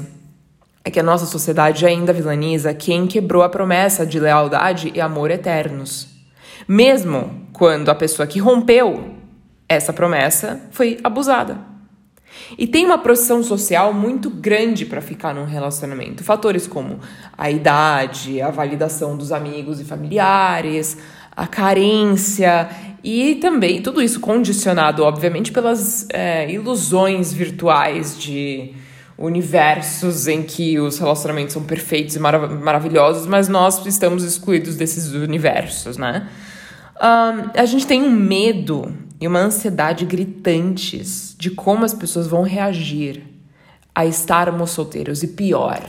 é 0.84 0.90
que 0.90 1.00
a 1.00 1.02
nossa 1.02 1.24
sociedade 1.24 1.86
ainda 1.86 2.12
vilaniza 2.12 2.74
quem 2.74 3.06
quebrou 3.06 3.42
a 3.42 3.48
promessa 3.48 4.04
de 4.04 4.20
lealdade 4.20 4.92
e 4.94 5.00
amor 5.00 5.30
eternos. 5.30 6.08
Mesmo 6.68 7.46
quando 7.50 7.88
a 7.88 7.94
pessoa 7.94 8.26
que 8.26 8.38
rompeu 8.38 9.14
essa 9.66 9.90
promessa 9.90 10.60
foi 10.70 10.98
abusada. 11.02 11.75
E 12.58 12.66
tem 12.66 12.84
uma 12.84 12.98
pressão 12.98 13.42
social 13.42 13.92
muito 13.92 14.30
grande 14.30 14.86
para 14.86 15.00
ficar 15.00 15.34
num 15.34 15.44
relacionamento. 15.44 16.22
Fatores 16.24 16.66
como 16.66 17.00
a 17.36 17.50
idade, 17.50 18.40
a 18.40 18.50
validação 18.50 19.16
dos 19.16 19.32
amigos 19.32 19.80
e 19.80 19.84
familiares, 19.84 20.96
a 21.36 21.46
carência 21.46 22.68
e 23.04 23.36
também 23.36 23.82
tudo 23.82 24.02
isso 24.02 24.18
condicionado, 24.18 25.04
obviamente, 25.04 25.52
pelas 25.52 26.08
é, 26.10 26.50
ilusões 26.50 27.32
virtuais 27.32 28.18
de 28.18 28.74
universos 29.18 30.26
em 30.26 30.42
que 30.42 30.78
os 30.78 30.98
relacionamentos 30.98 31.52
são 31.54 31.62
perfeitos 31.62 32.16
e 32.16 32.18
marav 32.18 32.52
maravilhosos, 32.52 33.26
mas 33.26 33.48
nós 33.48 33.84
estamos 33.86 34.24
excluídos 34.24 34.76
desses 34.76 35.12
universos, 35.12 35.96
né? 35.96 36.28
Um, 37.00 37.60
a 37.60 37.64
gente 37.66 37.86
tem 37.86 38.02
um 38.02 38.10
medo 38.10 38.92
e 39.20 39.26
uma 39.26 39.40
ansiedade 39.40 40.04
gritantes 40.04 41.34
de 41.38 41.50
como 41.50 41.84
as 41.84 41.94
pessoas 41.94 42.26
vão 42.26 42.42
reagir 42.42 43.22
a 43.94 44.04
estarmos 44.04 44.70
solteiros 44.70 45.22
e 45.22 45.28
pior, 45.28 45.82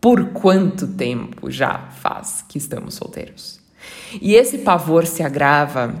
por 0.00 0.26
quanto 0.30 0.86
tempo 0.86 1.50
já 1.50 1.88
faz 2.00 2.42
que 2.48 2.56
estamos 2.56 2.94
solteiros. 2.94 3.60
E 4.20 4.34
esse 4.34 4.58
pavor 4.58 5.06
se 5.06 5.22
agrava 5.22 5.94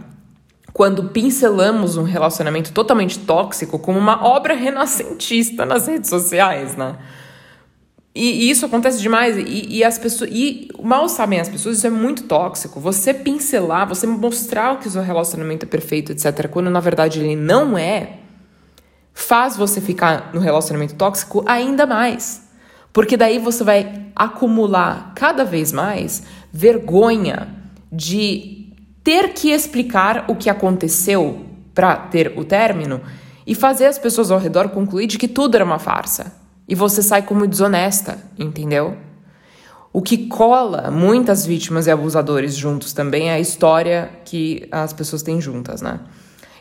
quando 0.72 1.10
pincelamos 1.10 1.96
um 1.96 2.04
relacionamento 2.04 2.72
totalmente 2.72 3.18
tóxico 3.18 3.78
como 3.78 3.98
uma 3.98 4.24
obra 4.24 4.54
renascentista 4.54 5.66
nas 5.66 5.86
redes 5.86 6.08
sociais, 6.08 6.76
né? 6.76 6.96
E, 8.14 8.46
e, 8.46 8.50
isso 8.50 8.66
acontece 8.66 9.00
demais. 9.00 9.36
E, 9.36 9.78
e, 9.78 9.84
as 9.84 9.98
pessoas. 9.98 10.30
E 10.32 10.68
mal 10.82 11.08
sabem 11.08 11.40
as 11.40 11.48
pessoas, 11.48 11.78
isso 11.78 11.86
é 11.86 11.90
muito 11.90 12.24
tóxico. 12.24 12.80
Você 12.80 13.14
pincelar, 13.14 13.88
você 13.88 14.06
mostrar 14.06 14.78
que 14.80 14.88
o 14.88 14.90
seu 14.90 15.02
relacionamento 15.02 15.64
é 15.64 15.68
perfeito, 15.68 16.12
etc., 16.12 16.48
quando 16.48 16.70
na 16.70 16.80
verdade 16.80 17.20
ele 17.20 17.36
não 17.36 17.78
é, 17.78 18.18
faz 19.14 19.56
você 19.56 19.80
ficar 19.80 20.30
no 20.34 20.40
relacionamento 20.40 20.94
tóxico 20.94 21.44
ainda 21.46 21.86
mais. 21.86 22.48
Porque 22.92 23.16
daí 23.16 23.38
você 23.38 23.62
vai 23.62 24.06
acumular 24.16 25.12
cada 25.14 25.44
vez 25.44 25.70
mais 25.70 26.24
vergonha 26.52 27.48
de 27.92 28.72
ter 29.04 29.32
que 29.32 29.52
explicar 29.52 30.24
o 30.28 30.34
que 30.34 30.50
aconteceu 30.50 31.46
para 31.72 31.94
ter 31.94 32.34
o 32.36 32.44
término 32.44 33.00
e 33.46 33.54
fazer 33.54 33.86
as 33.86 33.98
pessoas 33.98 34.32
ao 34.32 34.38
redor 34.40 34.70
concluir 34.70 35.06
de 35.06 35.16
que 35.16 35.28
tudo 35.28 35.54
era 35.54 35.64
uma 35.64 35.78
farsa 35.78 36.39
e 36.70 36.74
você 36.76 37.02
sai 37.02 37.22
como 37.22 37.48
desonesta, 37.48 38.16
entendeu? 38.38 38.96
O 39.92 40.00
que 40.00 40.28
cola 40.28 40.88
muitas 40.88 41.44
vítimas 41.44 41.88
e 41.88 41.90
abusadores 41.90 42.54
juntos 42.54 42.92
também 42.92 43.28
é 43.28 43.32
a 43.32 43.40
história 43.40 44.08
que 44.24 44.68
as 44.70 44.92
pessoas 44.92 45.20
têm 45.20 45.40
juntas, 45.40 45.82
né? 45.82 45.98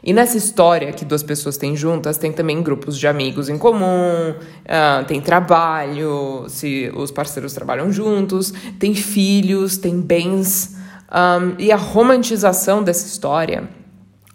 E 0.03 0.11
nessa 0.11 0.35
história 0.35 0.91
que 0.93 1.05
duas 1.05 1.21
pessoas 1.21 1.57
têm 1.57 1.75
juntas, 1.75 2.17
tem 2.17 2.31
também 2.31 2.63
grupos 2.63 2.97
de 2.97 3.07
amigos 3.07 3.49
em 3.49 3.57
comum, 3.57 4.31
uh, 4.31 5.05
tem 5.05 5.21
trabalho, 5.21 6.45
se 6.47 6.91
os 6.95 7.11
parceiros 7.11 7.53
trabalham 7.53 7.91
juntos, 7.91 8.51
tem 8.79 8.95
filhos, 8.95 9.77
tem 9.77 10.01
bens. 10.01 10.75
Um, 11.11 11.53
e 11.59 11.71
a 11.71 11.75
romantização 11.75 12.81
dessa 12.81 13.05
história 13.05 13.69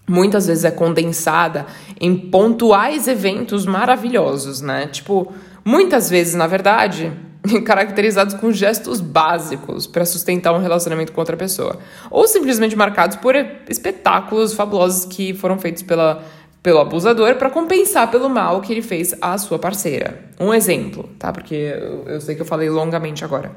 muitas 0.06 0.46
vezes 0.46 0.64
é 0.64 0.70
condensada 0.70 1.66
em 2.00 2.14
pontuais 2.14 3.08
eventos 3.08 3.64
maravilhosos, 3.64 4.60
né? 4.60 4.86
Tipo, 4.86 5.32
Muitas 5.64 6.11
vezes, 6.11 6.35
na 6.35 6.47
verdade, 6.47 7.12
caracterizados 7.64 8.35
com 8.35 8.52
gestos 8.52 9.00
básicos 9.00 9.87
para 9.87 10.04
sustentar 10.04 10.52
um 10.52 10.59
relacionamento 10.59 11.12
com 11.12 11.21
outra 11.21 11.37
pessoa, 11.37 11.78
ou 12.11 12.26
simplesmente 12.26 12.76
marcados 12.76 13.16
por 13.16 13.35
espetáculos 13.68 14.54
fabulosos 14.54 15.04
que 15.04 15.35
foram 15.35 15.59
feitos 15.59 15.83
pela, 15.83 16.23
pelo 16.62 16.78
abusador 16.78 17.35
para 17.37 17.50
compensar 17.50 18.11
pelo 18.11 18.28
mal 18.28 18.61
que 18.61 18.73
ele 18.73 18.83
fez 18.83 19.14
à 19.21 19.37
sua 19.37 19.59
parceira. 19.59 20.25
Um 20.40 20.52
exemplo, 20.52 21.09
tá? 21.18 21.33
Porque 21.33 21.54
eu, 21.54 22.04
eu 22.09 22.21
sei 22.21 22.35
que 22.35 22.42
eu 22.42 22.47
falei 22.47 22.71
longamente 22.71 23.25
agora. 23.25 23.52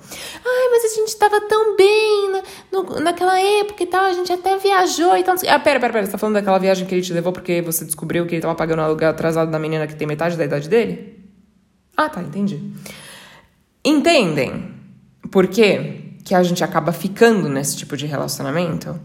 Ai, 0.46 0.70
mas 0.72 0.92
a 0.92 0.96
gente 0.96 1.08
estava 1.08 1.40
tão 1.42 1.76
bem 1.76 2.32
na, 2.32 2.44
no, 2.72 3.00
naquela 3.00 3.40
época 3.40 3.82
e 3.82 3.88
tal, 3.88 4.06
a 4.06 4.14
gente 4.14 4.32
até 4.32 4.58
viajou 4.58 5.18
e 5.18 5.24
tal. 5.24 5.36
Ah, 5.48 5.60
pera, 5.60 5.80
pera, 5.80 5.94
pera, 5.94 6.06
você 6.06 6.12
tá 6.12 6.18
falando 6.18 6.36
daquela 6.36 6.58
viagem 6.58 6.86
que 6.86 6.94
ele 6.94 7.02
te 7.02 7.14
levou 7.14 7.32
porque 7.32 7.62
você 7.62 7.86
descobriu 7.86 8.26
que 8.26 8.36
ele 8.36 8.42
tava 8.42 8.56
pagando 8.56 8.82
aluguel 8.82 9.10
atrasado 9.10 9.50
da 9.50 9.58
menina 9.58 9.88
que 9.88 9.96
tem 9.96 10.08
metade 10.08 10.36
da 10.36 10.44
idade 10.44 10.68
dele? 10.68 11.17
Ah, 11.98 12.08
tá, 12.08 12.22
entendi. 12.22 12.62
Entendem 13.84 14.72
por 15.32 15.48
que, 15.48 16.14
que 16.24 16.36
a 16.36 16.44
gente 16.44 16.64
acaba 16.64 16.92
ficando 16.92 17.50
nesse 17.50 17.76
tipo 17.76 17.98
de 17.98 18.06
relacionamento? 18.06 19.00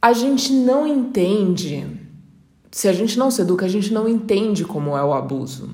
A 0.00 0.12
gente 0.12 0.52
não 0.52 0.86
entende. 0.86 1.84
Se 2.70 2.86
a 2.86 2.92
gente 2.92 3.18
não 3.18 3.30
se 3.30 3.42
educa, 3.42 3.66
a 3.66 3.68
gente 3.68 3.92
não 3.92 4.08
entende 4.08 4.64
como 4.64 4.96
é 4.96 5.02
o 5.02 5.12
abuso. 5.12 5.70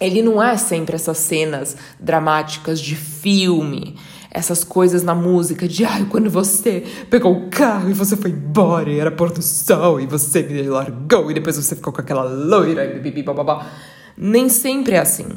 Ele 0.00 0.22
não 0.22 0.42
é 0.42 0.56
sempre 0.56 0.96
essas 0.96 1.18
cenas 1.18 1.76
dramáticas 2.00 2.80
de 2.80 2.96
filme, 2.96 3.96
essas 4.30 4.64
coisas 4.64 5.02
na 5.02 5.14
música 5.14 5.68
de 5.68 5.84
ai, 5.84 6.06
quando 6.06 6.30
você 6.30 6.84
pegou 7.10 7.32
o 7.32 7.50
carro 7.50 7.90
e 7.90 7.92
você 7.92 8.16
foi 8.16 8.30
embora 8.30 8.90
e 8.90 8.98
era 8.98 9.10
pôr 9.10 9.30
do 9.30 9.42
sol 9.42 10.00
e 10.00 10.06
você 10.06 10.42
me 10.42 10.62
largou 10.62 11.30
e 11.30 11.34
depois 11.34 11.56
você 11.56 11.76
ficou 11.76 11.92
com 11.92 12.00
aquela 12.00 12.24
loira 12.24 12.84
e 12.84 12.98
bibi, 12.98 13.22
babá. 13.22 13.66
Nem 14.16 14.48
sempre 14.48 14.94
é 14.94 14.98
assim. 14.98 15.28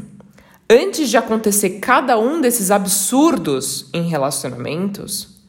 Antes 0.69 1.09
de 1.09 1.17
acontecer 1.17 1.79
cada 1.79 2.17
um 2.17 2.41
desses 2.41 2.71
absurdos 2.71 3.89
em 3.93 4.03
relacionamentos, 4.07 5.41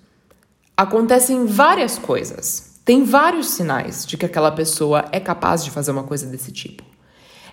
acontecem 0.76 1.46
várias 1.46 1.98
coisas. 1.98 2.80
Tem 2.84 3.02
vários 3.02 3.48
sinais 3.48 4.06
de 4.06 4.16
que 4.16 4.26
aquela 4.26 4.52
pessoa 4.52 5.06
é 5.10 5.18
capaz 5.18 5.64
de 5.64 5.70
fazer 5.70 5.90
uma 5.90 6.04
coisa 6.04 6.26
desse 6.26 6.52
tipo. 6.52 6.84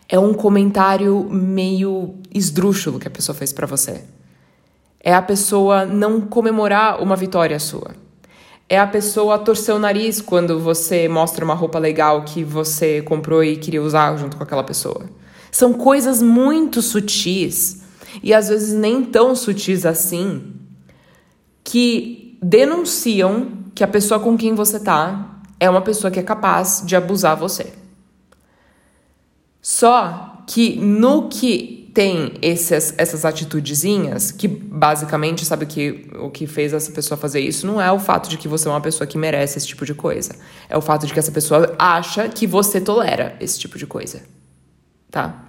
É 0.08 0.20
um 0.20 0.34
comentário 0.34 1.27
meio 1.30 2.15
esdrúxulo 2.34 3.00
que 3.00 3.08
a 3.08 3.12
pessoa 3.12 3.36
fez 3.36 3.53
para 3.53 3.65
você 3.65 4.03
é 5.03 5.13
a 5.13 5.22
pessoa 5.22 5.86
não 5.86 6.22
comemorar 6.22 7.03
uma 7.03 7.18
vitória 7.18 7.60
sua. 7.60 7.92
É 8.70 8.80
a 8.80 8.88
pessoa 8.88 9.38
torcer 9.38 9.75
o 9.75 9.80
nariz 9.80 10.22
quando 10.22 10.58
você 10.58 11.10
mostra 11.10 11.44
uma 11.44 11.53
roupa 11.53 11.77
legal 11.77 12.24
que 12.24 12.42
você 12.42 13.01
comprou 13.01 13.44
e 13.44 13.58
queria 13.58 13.84
usar 13.84 14.15
junto 14.15 14.38
com 14.38 14.44
aquela 14.44 14.63
pessoa. 14.63 15.03
São 15.53 15.72
coisas 15.72 16.19
muito 16.19 16.81
sutis 16.81 17.83
e 18.24 18.33
às 18.33 18.50
vezes 18.50 18.74
nem 18.74 19.05
tão 19.05 19.36
sutis 19.36 19.86
assim 19.86 20.51
que 21.63 22.39
denunciam 22.41 23.50
que 23.75 23.83
a 23.83 23.88
pessoa 23.88 24.19
com 24.19 24.36
quem 24.36 24.55
você 24.55 24.79
tá 24.79 25.41
é 25.60 25.69
uma 25.69 25.81
pessoa 25.81 26.10
que 26.10 26.19
é 26.19 26.24
capaz 26.24 26.81
de 26.83 26.95
abusar 26.95 27.38
você. 27.38 27.72
Só 29.62 30.43
que 30.48 30.75
no 30.75 31.29
que 31.29 31.91
tem 31.93 32.33
essas, 32.41 32.95
essas 32.98 33.24
atitudezinhas 33.24 34.31
que 34.31 34.48
basicamente 34.48 35.45
sabe 35.45 35.67
que 35.67 36.10
o 36.19 36.31
que 36.31 36.48
fez 36.48 36.74
essa 36.74 36.91
pessoa 36.91 37.15
fazer 37.15 37.41
isso 37.41 37.67
não 37.67 37.79
é 37.79 37.91
o 37.91 38.00
fato 38.00 38.27
de 38.27 38.39
que 38.39 38.48
você 38.48 38.67
é 38.67 38.72
uma 38.72 38.81
pessoa 38.81 39.05
que 39.05 39.19
merece 39.19 39.60
esse 39.60 39.67
tipo 39.67 39.86
de 39.86 39.93
coisa. 39.93 40.36
É 40.67 40.75
o 40.75 40.81
fato 40.81 41.05
de 41.05 41.13
que 41.13 41.19
essa 41.19 41.31
pessoa 41.31 41.75
acha 41.77 42.27
que 42.27 42.48
você 42.48 42.81
tolera 42.81 43.36
esse 43.39 43.60
tipo 43.60 43.77
de 43.77 43.86
coisa. 43.86 44.19
Tá? 45.13 45.43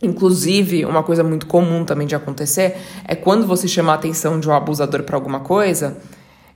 Inclusive, 0.00 0.86
uma 0.86 1.02
coisa 1.02 1.22
muito 1.22 1.46
comum 1.46 1.84
também 1.84 2.06
de 2.06 2.14
acontecer 2.14 2.78
é 3.04 3.14
quando 3.14 3.46
você 3.46 3.68
chama 3.68 3.92
a 3.92 3.96
atenção 3.96 4.40
de 4.40 4.48
um 4.48 4.54
abusador 4.54 5.02
para 5.02 5.14
alguma 5.14 5.40
coisa, 5.40 5.98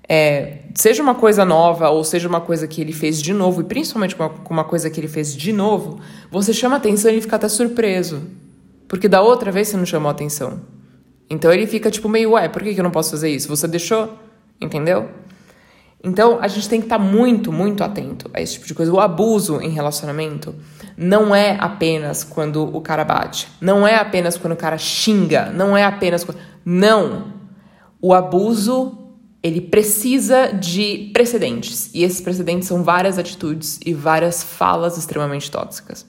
é, 0.09 0.61
seja 0.75 1.03
uma 1.03 1.15
coisa 1.15 1.45
nova 1.45 1.91
ou 1.91 2.03
seja 2.03 2.27
uma 2.27 2.41
coisa 2.41 2.67
que 2.67 2.81
ele 2.81 2.95
fez 2.95 3.21
de 3.21 3.35
novo, 3.35 3.61
e 3.61 3.65
principalmente 3.65 4.17
com 4.17 4.25
uma, 4.25 4.35
uma 4.49 4.65
coisa 4.65 4.89
que 4.89 4.99
ele 4.99 5.09
fez 5.09 5.37
de 5.37 5.53
novo, 5.53 6.01
você 6.31 6.55
chama 6.55 6.77
a 6.77 6.79
atenção 6.79 7.11
e 7.11 7.15
ele 7.15 7.21
fica 7.21 7.37
até 7.37 7.51
surpreso. 7.51 8.23
Porque 8.89 9.09
da 9.09 9.21
outra 9.21 9.53
vez 9.53 9.69
você 9.69 9.77
não 9.77 9.85
chamou 9.85 10.11
atenção. 10.11 10.59
Então 11.29 11.53
ele 11.53 11.67
fica 11.67 11.91
tipo 11.91 12.09
meio, 12.09 12.31
ué, 12.31 12.49
por 12.49 12.63
que 12.63 12.71
eu 12.71 12.83
não 12.83 12.91
posso 12.91 13.11
fazer 13.11 13.29
isso? 13.29 13.47
Você 13.49 13.69
deixou? 13.69 14.17
Entendeu? 14.59 15.11
Então 16.03 16.39
a 16.41 16.49
gente 16.49 16.67
tem 16.67 16.81
que 16.81 16.87
estar 16.87 16.99
tá 16.99 17.05
muito, 17.05 17.53
muito 17.53 17.85
atento 17.85 18.31
a 18.33 18.41
esse 18.41 18.55
tipo 18.55 18.67
de 18.67 18.73
coisa. 18.73 18.91
O 18.91 18.99
abuso 18.99 19.61
em 19.61 19.69
relacionamento 19.69 20.55
não 20.97 21.35
é 21.35 21.57
apenas 21.59 22.25
quando 22.25 22.65
o 22.75 22.81
cara 22.81 23.05
bate, 23.05 23.49
não 23.61 23.87
é 23.87 23.97
apenas 23.97 24.37
quando 24.37 24.53
o 24.53 24.57
cara 24.57 24.79
xinga, 24.79 25.51
não 25.51 25.77
é 25.77 25.85
apenas 25.85 26.25
quando. 26.25 26.39
Não! 26.65 27.33
O 28.01 28.13
abuso 28.13 28.99
ele 29.43 29.61
precisa 29.61 30.53
de 30.53 31.11
precedentes. 31.13 31.91
E 31.93 32.05
esses 32.05 32.21
precedentes 32.21 32.69
são 32.69 32.85
várias 32.85 33.19
atitudes 33.19 33.81
e 33.85 33.93
várias 33.93 34.43
falas 34.43 34.97
extremamente 34.97 35.51
tóxicas. 35.51 36.07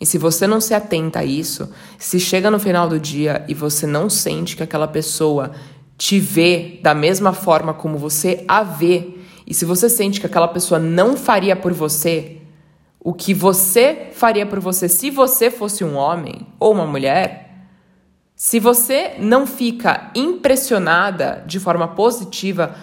E 0.00 0.06
se 0.06 0.18
você 0.18 0.46
não 0.46 0.60
se 0.60 0.74
atenta 0.74 1.20
a 1.20 1.24
isso, 1.24 1.70
se 1.98 2.18
chega 2.18 2.50
no 2.50 2.58
final 2.58 2.88
do 2.88 2.98
dia 2.98 3.44
e 3.48 3.54
você 3.54 3.86
não 3.86 4.08
sente 4.08 4.56
que 4.56 4.62
aquela 4.62 4.88
pessoa 4.88 5.52
te 5.98 6.18
vê 6.20 6.78
da 6.82 6.94
mesma 6.94 7.32
forma 7.32 7.72
como 7.72 7.96
você 7.96 8.44
a 8.46 8.62
vê, 8.62 9.14
e 9.46 9.54
se 9.54 9.64
você 9.64 9.88
sente 9.88 10.20
que 10.20 10.26
aquela 10.26 10.48
pessoa 10.48 10.78
não 10.78 11.16
faria 11.16 11.56
por 11.56 11.72
você 11.72 12.38
o 13.06 13.14
que 13.14 13.32
você 13.32 14.08
faria 14.10 14.44
por 14.44 14.58
você 14.58 14.88
se 14.88 15.12
você 15.12 15.48
fosse 15.48 15.84
um 15.84 15.94
homem 15.94 16.44
ou 16.58 16.72
uma 16.72 16.84
mulher, 16.84 17.68
se 18.34 18.58
você 18.58 19.14
não 19.20 19.46
fica 19.46 20.10
impressionada 20.12 21.44
de 21.46 21.60
forma 21.60 21.86
positiva 21.86 22.74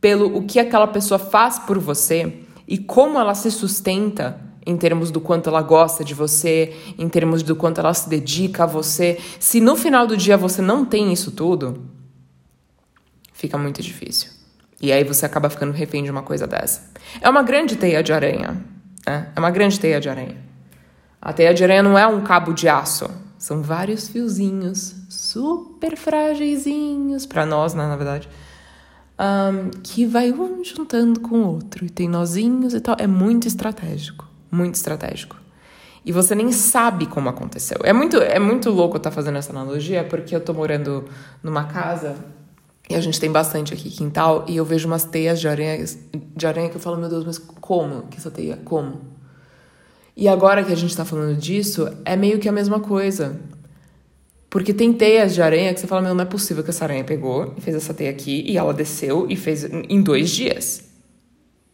pelo 0.00 0.36
o 0.36 0.46
que 0.46 0.60
aquela 0.60 0.86
pessoa 0.86 1.18
faz 1.18 1.58
por 1.58 1.80
você 1.80 2.42
e 2.68 2.78
como 2.78 3.18
ela 3.18 3.34
se 3.34 3.50
sustenta 3.50 4.40
em 4.64 4.76
termos 4.76 5.10
do 5.10 5.20
quanto 5.20 5.48
ela 5.48 5.62
gosta 5.62 6.04
de 6.04 6.14
você, 6.14 6.72
em 6.96 7.08
termos 7.08 7.42
do 7.42 7.56
quanto 7.56 7.80
ela 7.80 7.92
se 7.92 8.08
dedica 8.08 8.62
a 8.62 8.66
você. 8.68 9.18
Se 9.40 9.60
no 9.60 9.74
final 9.74 10.06
do 10.06 10.16
dia 10.16 10.36
você 10.36 10.62
não 10.62 10.84
tem 10.84 11.12
isso 11.12 11.32
tudo, 11.32 11.90
fica 13.32 13.58
muito 13.58 13.82
difícil. 13.82 14.30
E 14.80 14.92
aí 14.92 15.02
você 15.02 15.26
acaba 15.26 15.50
ficando 15.50 15.72
refém 15.72 16.04
de 16.04 16.10
uma 16.10 16.22
coisa 16.22 16.46
dessa. 16.46 16.88
É 17.20 17.28
uma 17.28 17.42
grande 17.42 17.74
teia 17.74 18.00
de 18.00 18.12
aranha. 18.12 18.75
Né? 19.06 19.28
É 19.34 19.38
uma 19.38 19.50
grande 19.50 19.78
teia 19.78 20.00
de 20.00 20.08
aranha. 20.08 20.36
A 21.20 21.32
teia 21.32 21.54
de 21.54 21.62
aranha 21.62 21.82
não 21.82 21.98
é 21.98 22.06
um 22.06 22.22
cabo 22.22 22.52
de 22.52 22.68
aço. 22.68 23.08
São 23.38 23.62
vários 23.62 24.08
fiozinhos 24.08 24.94
super 25.08 25.96
frágeisinhos 25.96 27.26
para 27.26 27.46
nós, 27.46 27.74
né, 27.74 27.86
na 27.86 27.96
verdade. 27.96 28.28
Um, 29.18 29.70
que 29.82 30.04
vai 30.04 30.30
um 30.30 30.62
juntando 30.62 31.20
com 31.20 31.38
o 31.38 31.46
outro 31.46 31.84
e 31.84 31.90
tem 31.90 32.08
nozinhos 32.08 32.74
e 32.74 32.80
tal. 32.80 32.96
É 32.98 33.06
muito 33.06 33.46
estratégico 33.46 34.26
muito 34.50 34.76
estratégico. 34.76 35.36
E 36.04 36.12
você 36.12 36.34
nem 36.34 36.52
sabe 36.52 37.06
como 37.06 37.28
aconteceu. 37.28 37.78
É 37.82 37.92
muito, 37.92 38.16
é 38.18 38.38
muito 38.38 38.70
louco 38.70 38.96
estar 38.96 39.10
tá 39.10 39.14
fazendo 39.14 39.38
essa 39.38 39.50
analogia, 39.50 40.04
porque 40.04 40.34
eu 40.34 40.40
tô 40.40 40.54
morando 40.54 41.04
numa 41.42 41.64
casa 41.64 42.16
e 42.88 42.94
a 42.94 43.00
gente 43.00 43.18
tem 43.18 43.30
bastante 43.30 43.74
aqui 43.74 43.90
quintal 43.90 44.44
e 44.48 44.56
eu 44.56 44.64
vejo 44.64 44.86
umas 44.86 45.04
teias 45.04 45.40
de 45.40 45.48
aranha, 45.48 45.84
de 46.14 46.46
aranha 46.46 46.68
que 46.68 46.76
eu 46.76 46.80
falo, 46.80 46.96
meu 46.96 47.08
Deus, 47.08 47.24
mas 47.24 47.38
como 47.38 48.02
que 48.02 48.16
essa 48.16 48.30
teia? 48.30 48.58
Como? 48.64 49.00
E 50.16 50.28
agora 50.28 50.64
que 50.64 50.72
a 50.72 50.76
gente 50.76 50.96
tá 50.96 51.04
falando 51.04 51.36
disso, 51.36 51.92
é 52.04 52.16
meio 52.16 52.38
que 52.38 52.48
a 52.48 52.52
mesma 52.52 52.80
coisa. 52.80 53.38
Porque 54.48 54.72
tem 54.72 54.92
teias 54.92 55.34
de 55.34 55.42
aranha 55.42 55.74
que 55.74 55.80
você 55.80 55.86
fala, 55.86 56.00
meu, 56.00 56.14
não 56.14 56.22
é 56.22 56.26
possível 56.26 56.62
que 56.62 56.70
essa 56.70 56.84
aranha 56.84 57.04
pegou 57.04 57.52
e 57.56 57.60
fez 57.60 57.76
essa 57.76 57.92
teia 57.92 58.10
aqui 58.10 58.44
e 58.46 58.56
ela 58.56 58.72
desceu 58.72 59.26
e 59.28 59.36
fez 59.36 59.64
em 59.64 60.00
dois 60.00 60.30
dias. 60.30 60.84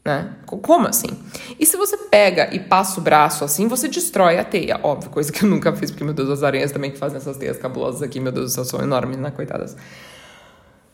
Né? 0.05 0.35
Como 0.46 0.88
assim? 0.88 1.11
E 1.61 1.64
se 1.64 1.77
você 1.77 1.96
pega 1.96 2.53
e 2.53 2.59
passa 2.59 2.98
o 2.98 3.03
braço 3.03 3.44
assim, 3.44 3.68
você 3.68 3.87
destrói 3.87 4.38
a 4.38 4.44
teia. 4.44 4.81
Óbvio, 4.83 5.11
coisa 5.11 5.31
que 5.31 5.44
eu 5.44 5.48
nunca 5.48 5.72
fiz, 5.75 5.90
porque, 5.90 6.03
meu 6.03 6.14
Deus, 6.14 6.31
as 6.31 6.42
aranhas 6.42 6.72
também 6.72 6.90
que 6.90 6.98
fazem 6.98 7.18
essas 7.18 7.37
teias 7.37 7.59
cabulosas 7.59 8.03
aqui, 8.03 8.18
meu 8.18 8.33
Deus 8.33 8.57
do 8.57 8.64
são 8.64 8.81
enormes, 8.81 9.18
né? 9.18 9.31
Coitadas. 9.31 9.77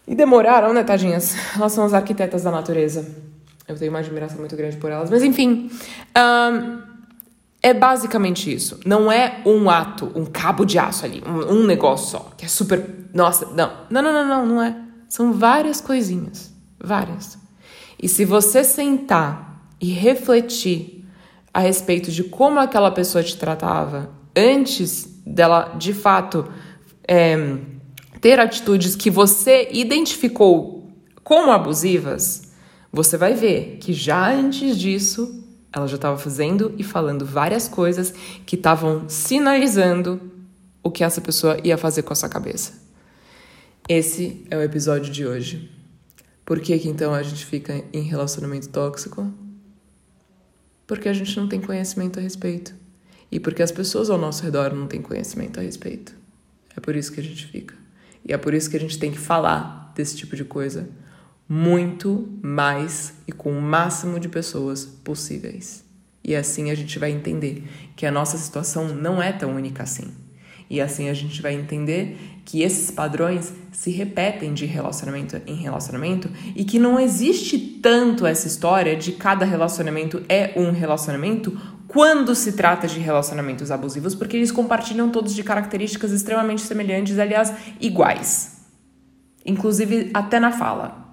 E 0.09 0.15
demoraram, 0.15 0.73
né, 0.73 0.83
tadinhas? 0.83 1.37
Elas 1.55 1.73
são 1.73 1.85
as 1.85 1.93
arquitetas 1.93 2.43
da 2.43 2.51
natureza. 2.51 3.07
Eu 3.69 3.77
tenho 3.77 3.91
uma 3.91 3.99
admiração 3.99 4.39
muito 4.39 4.57
grande 4.57 4.79
por 4.79 4.91
elas. 4.91 5.11
Mas, 5.11 5.23
enfim, 5.23 5.71
um, 6.17 6.83
é 7.63 7.75
basicamente 7.75 8.53
isso. 8.53 8.81
Não 8.87 9.13
é 9.13 9.43
um 9.45 9.69
ato, 9.69 10.11
um 10.15 10.25
cabo 10.25 10.65
de 10.65 10.79
aço 10.79 11.05
ali, 11.05 11.23
um, 11.27 11.59
um 11.59 11.67
negócio 11.67 12.13
só, 12.13 12.33
que 12.39 12.47
é 12.47 12.49
super. 12.49 12.83
Nossa, 13.13 13.45
não. 13.55 13.71
Não, 13.91 14.01
não, 14.01 14.13
não, 14.13 14.27
não, 14.27 14.47
não 14.47 14.63
é. 14.63 14.75
São 15.11 15.35
várias 15.35 15.79
coisinhas. 15.83 16.55
Várias. 16.83 17.37
E 18.03 18.09
se 18.09 18.25
você 18.25 18.65
sentar 18.65 19.69
e 19.79 19.93
refletir 19.93 21.05
a 21.53 21.61
respeito 21.61 22.11
de 22.11 22.25
como 22.25 22.59
aquela 22.59 22.91
pessoa 22.91 23.23
te 23.23 23.37
tratava 23.37 24.11
antes 24.35 25.21
dela 25.27 25.75
de 25.77 25.93
fato 25.93 26.47
é, 27.07 27.37
ter 28.21 28.41
atitudes 28.41 28.97
que 28.97 29.11
você 29.11 29.69
identificou 29.73 30.91
como 31.23 31.51
abusivas, 31.51 32.53
você 32.93 33.17
vai 33.17 33.35
ver 33.35 33.79
que 33.81 33.93
já 33.93 34.33
antes 34.33 34.79
disso 34.79 35.45
ela 35.73 35.87
já 35.87 35.97
estava 35.97 36.17
fazendo 36.17 36.75
e 36.79 36.83
falando 36.83 37.25
várias 37.27 37.69
coisas 37.69 38.13
que 38.47 38.57
estavam 38.57 39.09
sinalizando 39.09 40.21
o 40.83 40.91
que 40.91 41.05
essa 41.05 41.21
pessoa 41.21 41.59
ia 41.63 41.77
fazer 41.77 42.03
com 42.03 42.13
a 42.13 42.17
sua 42.17 42.29
cabeça. 42.29 42.73
Esse 43.89 44.45
é 44.51 44.57
o 44.57 44.63
episódio 44.63 45.13
de 45.13 45.27
hoje. 45.27 45.71
Por 46.45 46.61
que, 46.61 46.79
que 46.79 46.89
então 46.89 47.13
a 47.13 47.23
gente 47.23 47.45
fica 47.45 47.85
em 47.93 48.03
relacionamento 48.03 48.71
tóxico? 48.71 49.31
Porque 50.87 51.09
a 51.09 51.13
gente 51.13 51.37
não 51.37 51.47
tem 51.47 51.61
conhecimento 51.61 52.19
a 52.19 52.23
respeito. 52.23 52.75
E 53.31 53.39
porque 53.39 53.63
as 53.63 53.71
pessoas 53.71 54.09
ao 54.09 54.17
nosso 54.17 54.43
redor 54.43 54.75
não 54.75 54.87
têm 54.87 55.03
conhecimento 55.03 55.61
a 55.61 55.63
respeito. 55.63 56.15
É 56.75 56.81
por 56.81 56.97
isso 56.97 57.13
que 57.13 57.21
a 57.21 57.23
gente 57.23 57.47
fica. 57.47 57.78
E 58.29 58.33
é 58.35 58.37
por 58.37 58.53
isso 58.53 58.69
que 58.69 58.77
a 58.77 58.81
gente 58.81 58.99
tem 58.99 59.11
que 59.11 59.19
falar 59.19 59.91
desse 59.97 60.15
tipo 60.15 60.37
de 60.37 60.45
coisa 60.45 60.89
muito 61.49 62.29
mais 62.43 63.15
e 63.27 63.33
com 63.33 63.51
o 63.51 63.63
máximo 63.63 64.21
de 64.21 64.29
pessoas 64.29 64.85
possíveis. 64.85 65.83
E 66.23 66.37
assim 66.37 66.71
a 66.71 66.75
gente 66.75 66.99
vai 66.99 67.11
entender 67.11 67.65
que 67.97 68.05
a 68.05 68.13
nossa 68.13 68.37
situação 68.37 68.89
não 68.89 69.23
é 69.23 69.33
tão 69.33 69.57
única 69.57 69.83
assim. 69.83 70.13
E 70.69 70.79
assim 70.83 71.09
a 71.09 71.15
gente 71.15 71.41
vai 71.41 71.55
entender 71.55 72.19
que 72.45 72.63
esses 72.63 72.91
padrões 72.91 73.55
se 73.73 73.91
repetem 73.91 74.53
de 74.53 74.67
relacionamento 74.67 75.41
em 75.47 75.55
relacionamento 75.55 76.29
e 76.55 76.65
que 76.65 76.79
não 76.79 77.01
existe 77.01 77.59
tanto 77.59 78.27
essa 78.27 78.47
história 78.47 78.95
de 78.95 79.13
cada 79.13 79.47
relacionamento 79.47 80.23
é 80.29 80.53
um 80.55 80.71
relacionamento 80.71 81.59
quando 81.89 82.35
se 82.35 82.53
trata 82.53 82.87
de 82.87 83.01
relacionamentos 83.01 83.71
abusivos, 83.71 84.15
porque 84.15 84.37
eles 84.37 84.53
compartilham 84.53 85.11
todos 85.11 85.35
de 85.35 85.43
características 85.43 86.13
extremamente 86.13 86.61
semelhantes, 86.61 87.19
aliás, 87.19 87.53
iguais. 87.81 88.59
inclusive 89.45 90.11
até 90.13 90.39
na 90.39 90.53
fala. 90.53 91.09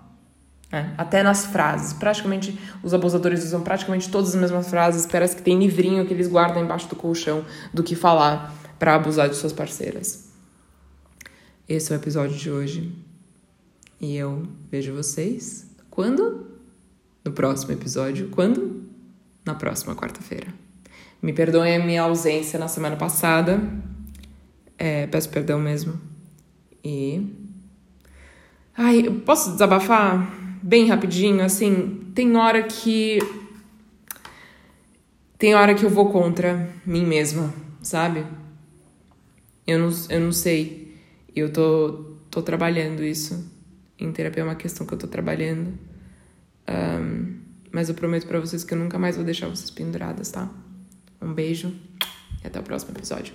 É, 0.71 0.89
até 0.97 1.23
nas 1.23 1.45
frases. 1.45 1.93
Praticamente, 1.93 2.59
os 2.83 2.93
abusadores 2.93 3.45
usam 3.45 3.61
praticamente 3.61 4.09
todas 4.09 4.35
as 4.35 4.41
mesmas 4.41 4.67
frases. 4.69 5.05
Parece 5.05 5.37
que 5.37 5.41
tem 5.41 5.57
livrinho 5.57 6.05
que 6.05 6.13
eles 6.13 6.27
guardam 6.27 6.61
embaixo 6.61 6.89
do 6.89 6.95
colchão 6.97 7.45
do 7.73 7.81
que 7.81 7.95
falar 7.95 8.53
para 8.77 8.95
abusar 8.95 9.29
de 9.29 9.35
suas 9.35 9.53
parceiras. 9.53 10.27
Esse 11.69 11.93
é 11.93 11.95
o 11.95 11.99
episódio 11.99 12.35
de 12.35 12.51
hoje. 12.51 12.93
E 14.01 14.17
eu 14.17 14.45
vejo 14.69 14.93
vocês 14.93 15.67
quando? 15.89 16.47
No 17.23 17.31
próximo 17.31 17.71
episódio. 17.71 18.27
Quando? 18.29 18.83
Na 19.45 19.55
próxima 19.55 19.95
quarta-feira. 19.95 20.64
Me 21.21 21.33
perdoem 21.33 21.75
a 21.75 21.85
minha 21.85 22.03
ausência 22.03 22.59
na 22.59 22.67
semana 22.67 22.95
passada. 22.95 23.61
É, 24.77 25.07
peço 25.07 25.29
perdão 25.29 25.59
mesmo. 25.59 25.99
E. 26.83 27.25
Ai, 28.77 29.03
posso 29.25 29.51
desabafar 29.51 30.29
bem 30.61 30.87
rapidinho? 30.87 31.43
Assim, 31.43 32.11
tem 32.13 32.35
hora 32.35 32.63
que. 32.63 33.19
Tem 35.37 35.55
hora 35.55 35.73
que 35.73 35.83
eu 35.83 35.89
vou 35.89 36.11
contra 36.11 36.69
mim 36.85 37.05
mesma, 37.05 37.53
sabe? 37.81 38.25
Eu 39.65 39.79
não, 39.79 39.89
eu 40.09 40.19
não 40.19 40.31
sei. 40.31 40.95
Eu 41.35 41.51
tô, 41.51 42.17
tô 42.29 42.41
trabalhando 42.41 43.03
isso. 43.03 43.51
Em 43.97 44.11
terapia 44.11 44.41
é 44.41 44.45
uma 44.45 44.55
questão 44.55 44.85
que 44.85 44.93
eu 44.93 44.97
tô 44.97 45.07
trabalhando. 45.07 45.77
Um, 46.67 47.39
mas 47.71 47.89
eu 47.89 47.95
prometo 47.95 48.27
para 48.27 48.39
vocês 48.39 48.63
que 48.63 48.73
eu 48.73 48.77
nunca 48.77 48.97
mais 48.97 49.15
vou 49.15 49.25
deixar 49.25 49.47
vocês 49.47 49.69
penduradas, 49.69 50.31
tá? 50.31 50.49
Um 51.25 51.33
beijo 51.33 51.73
e 52.43 52.47
até 52.47 52.59
o 52.59 52.63
próximo 52.63 52.95
episódio. 52.95 53.33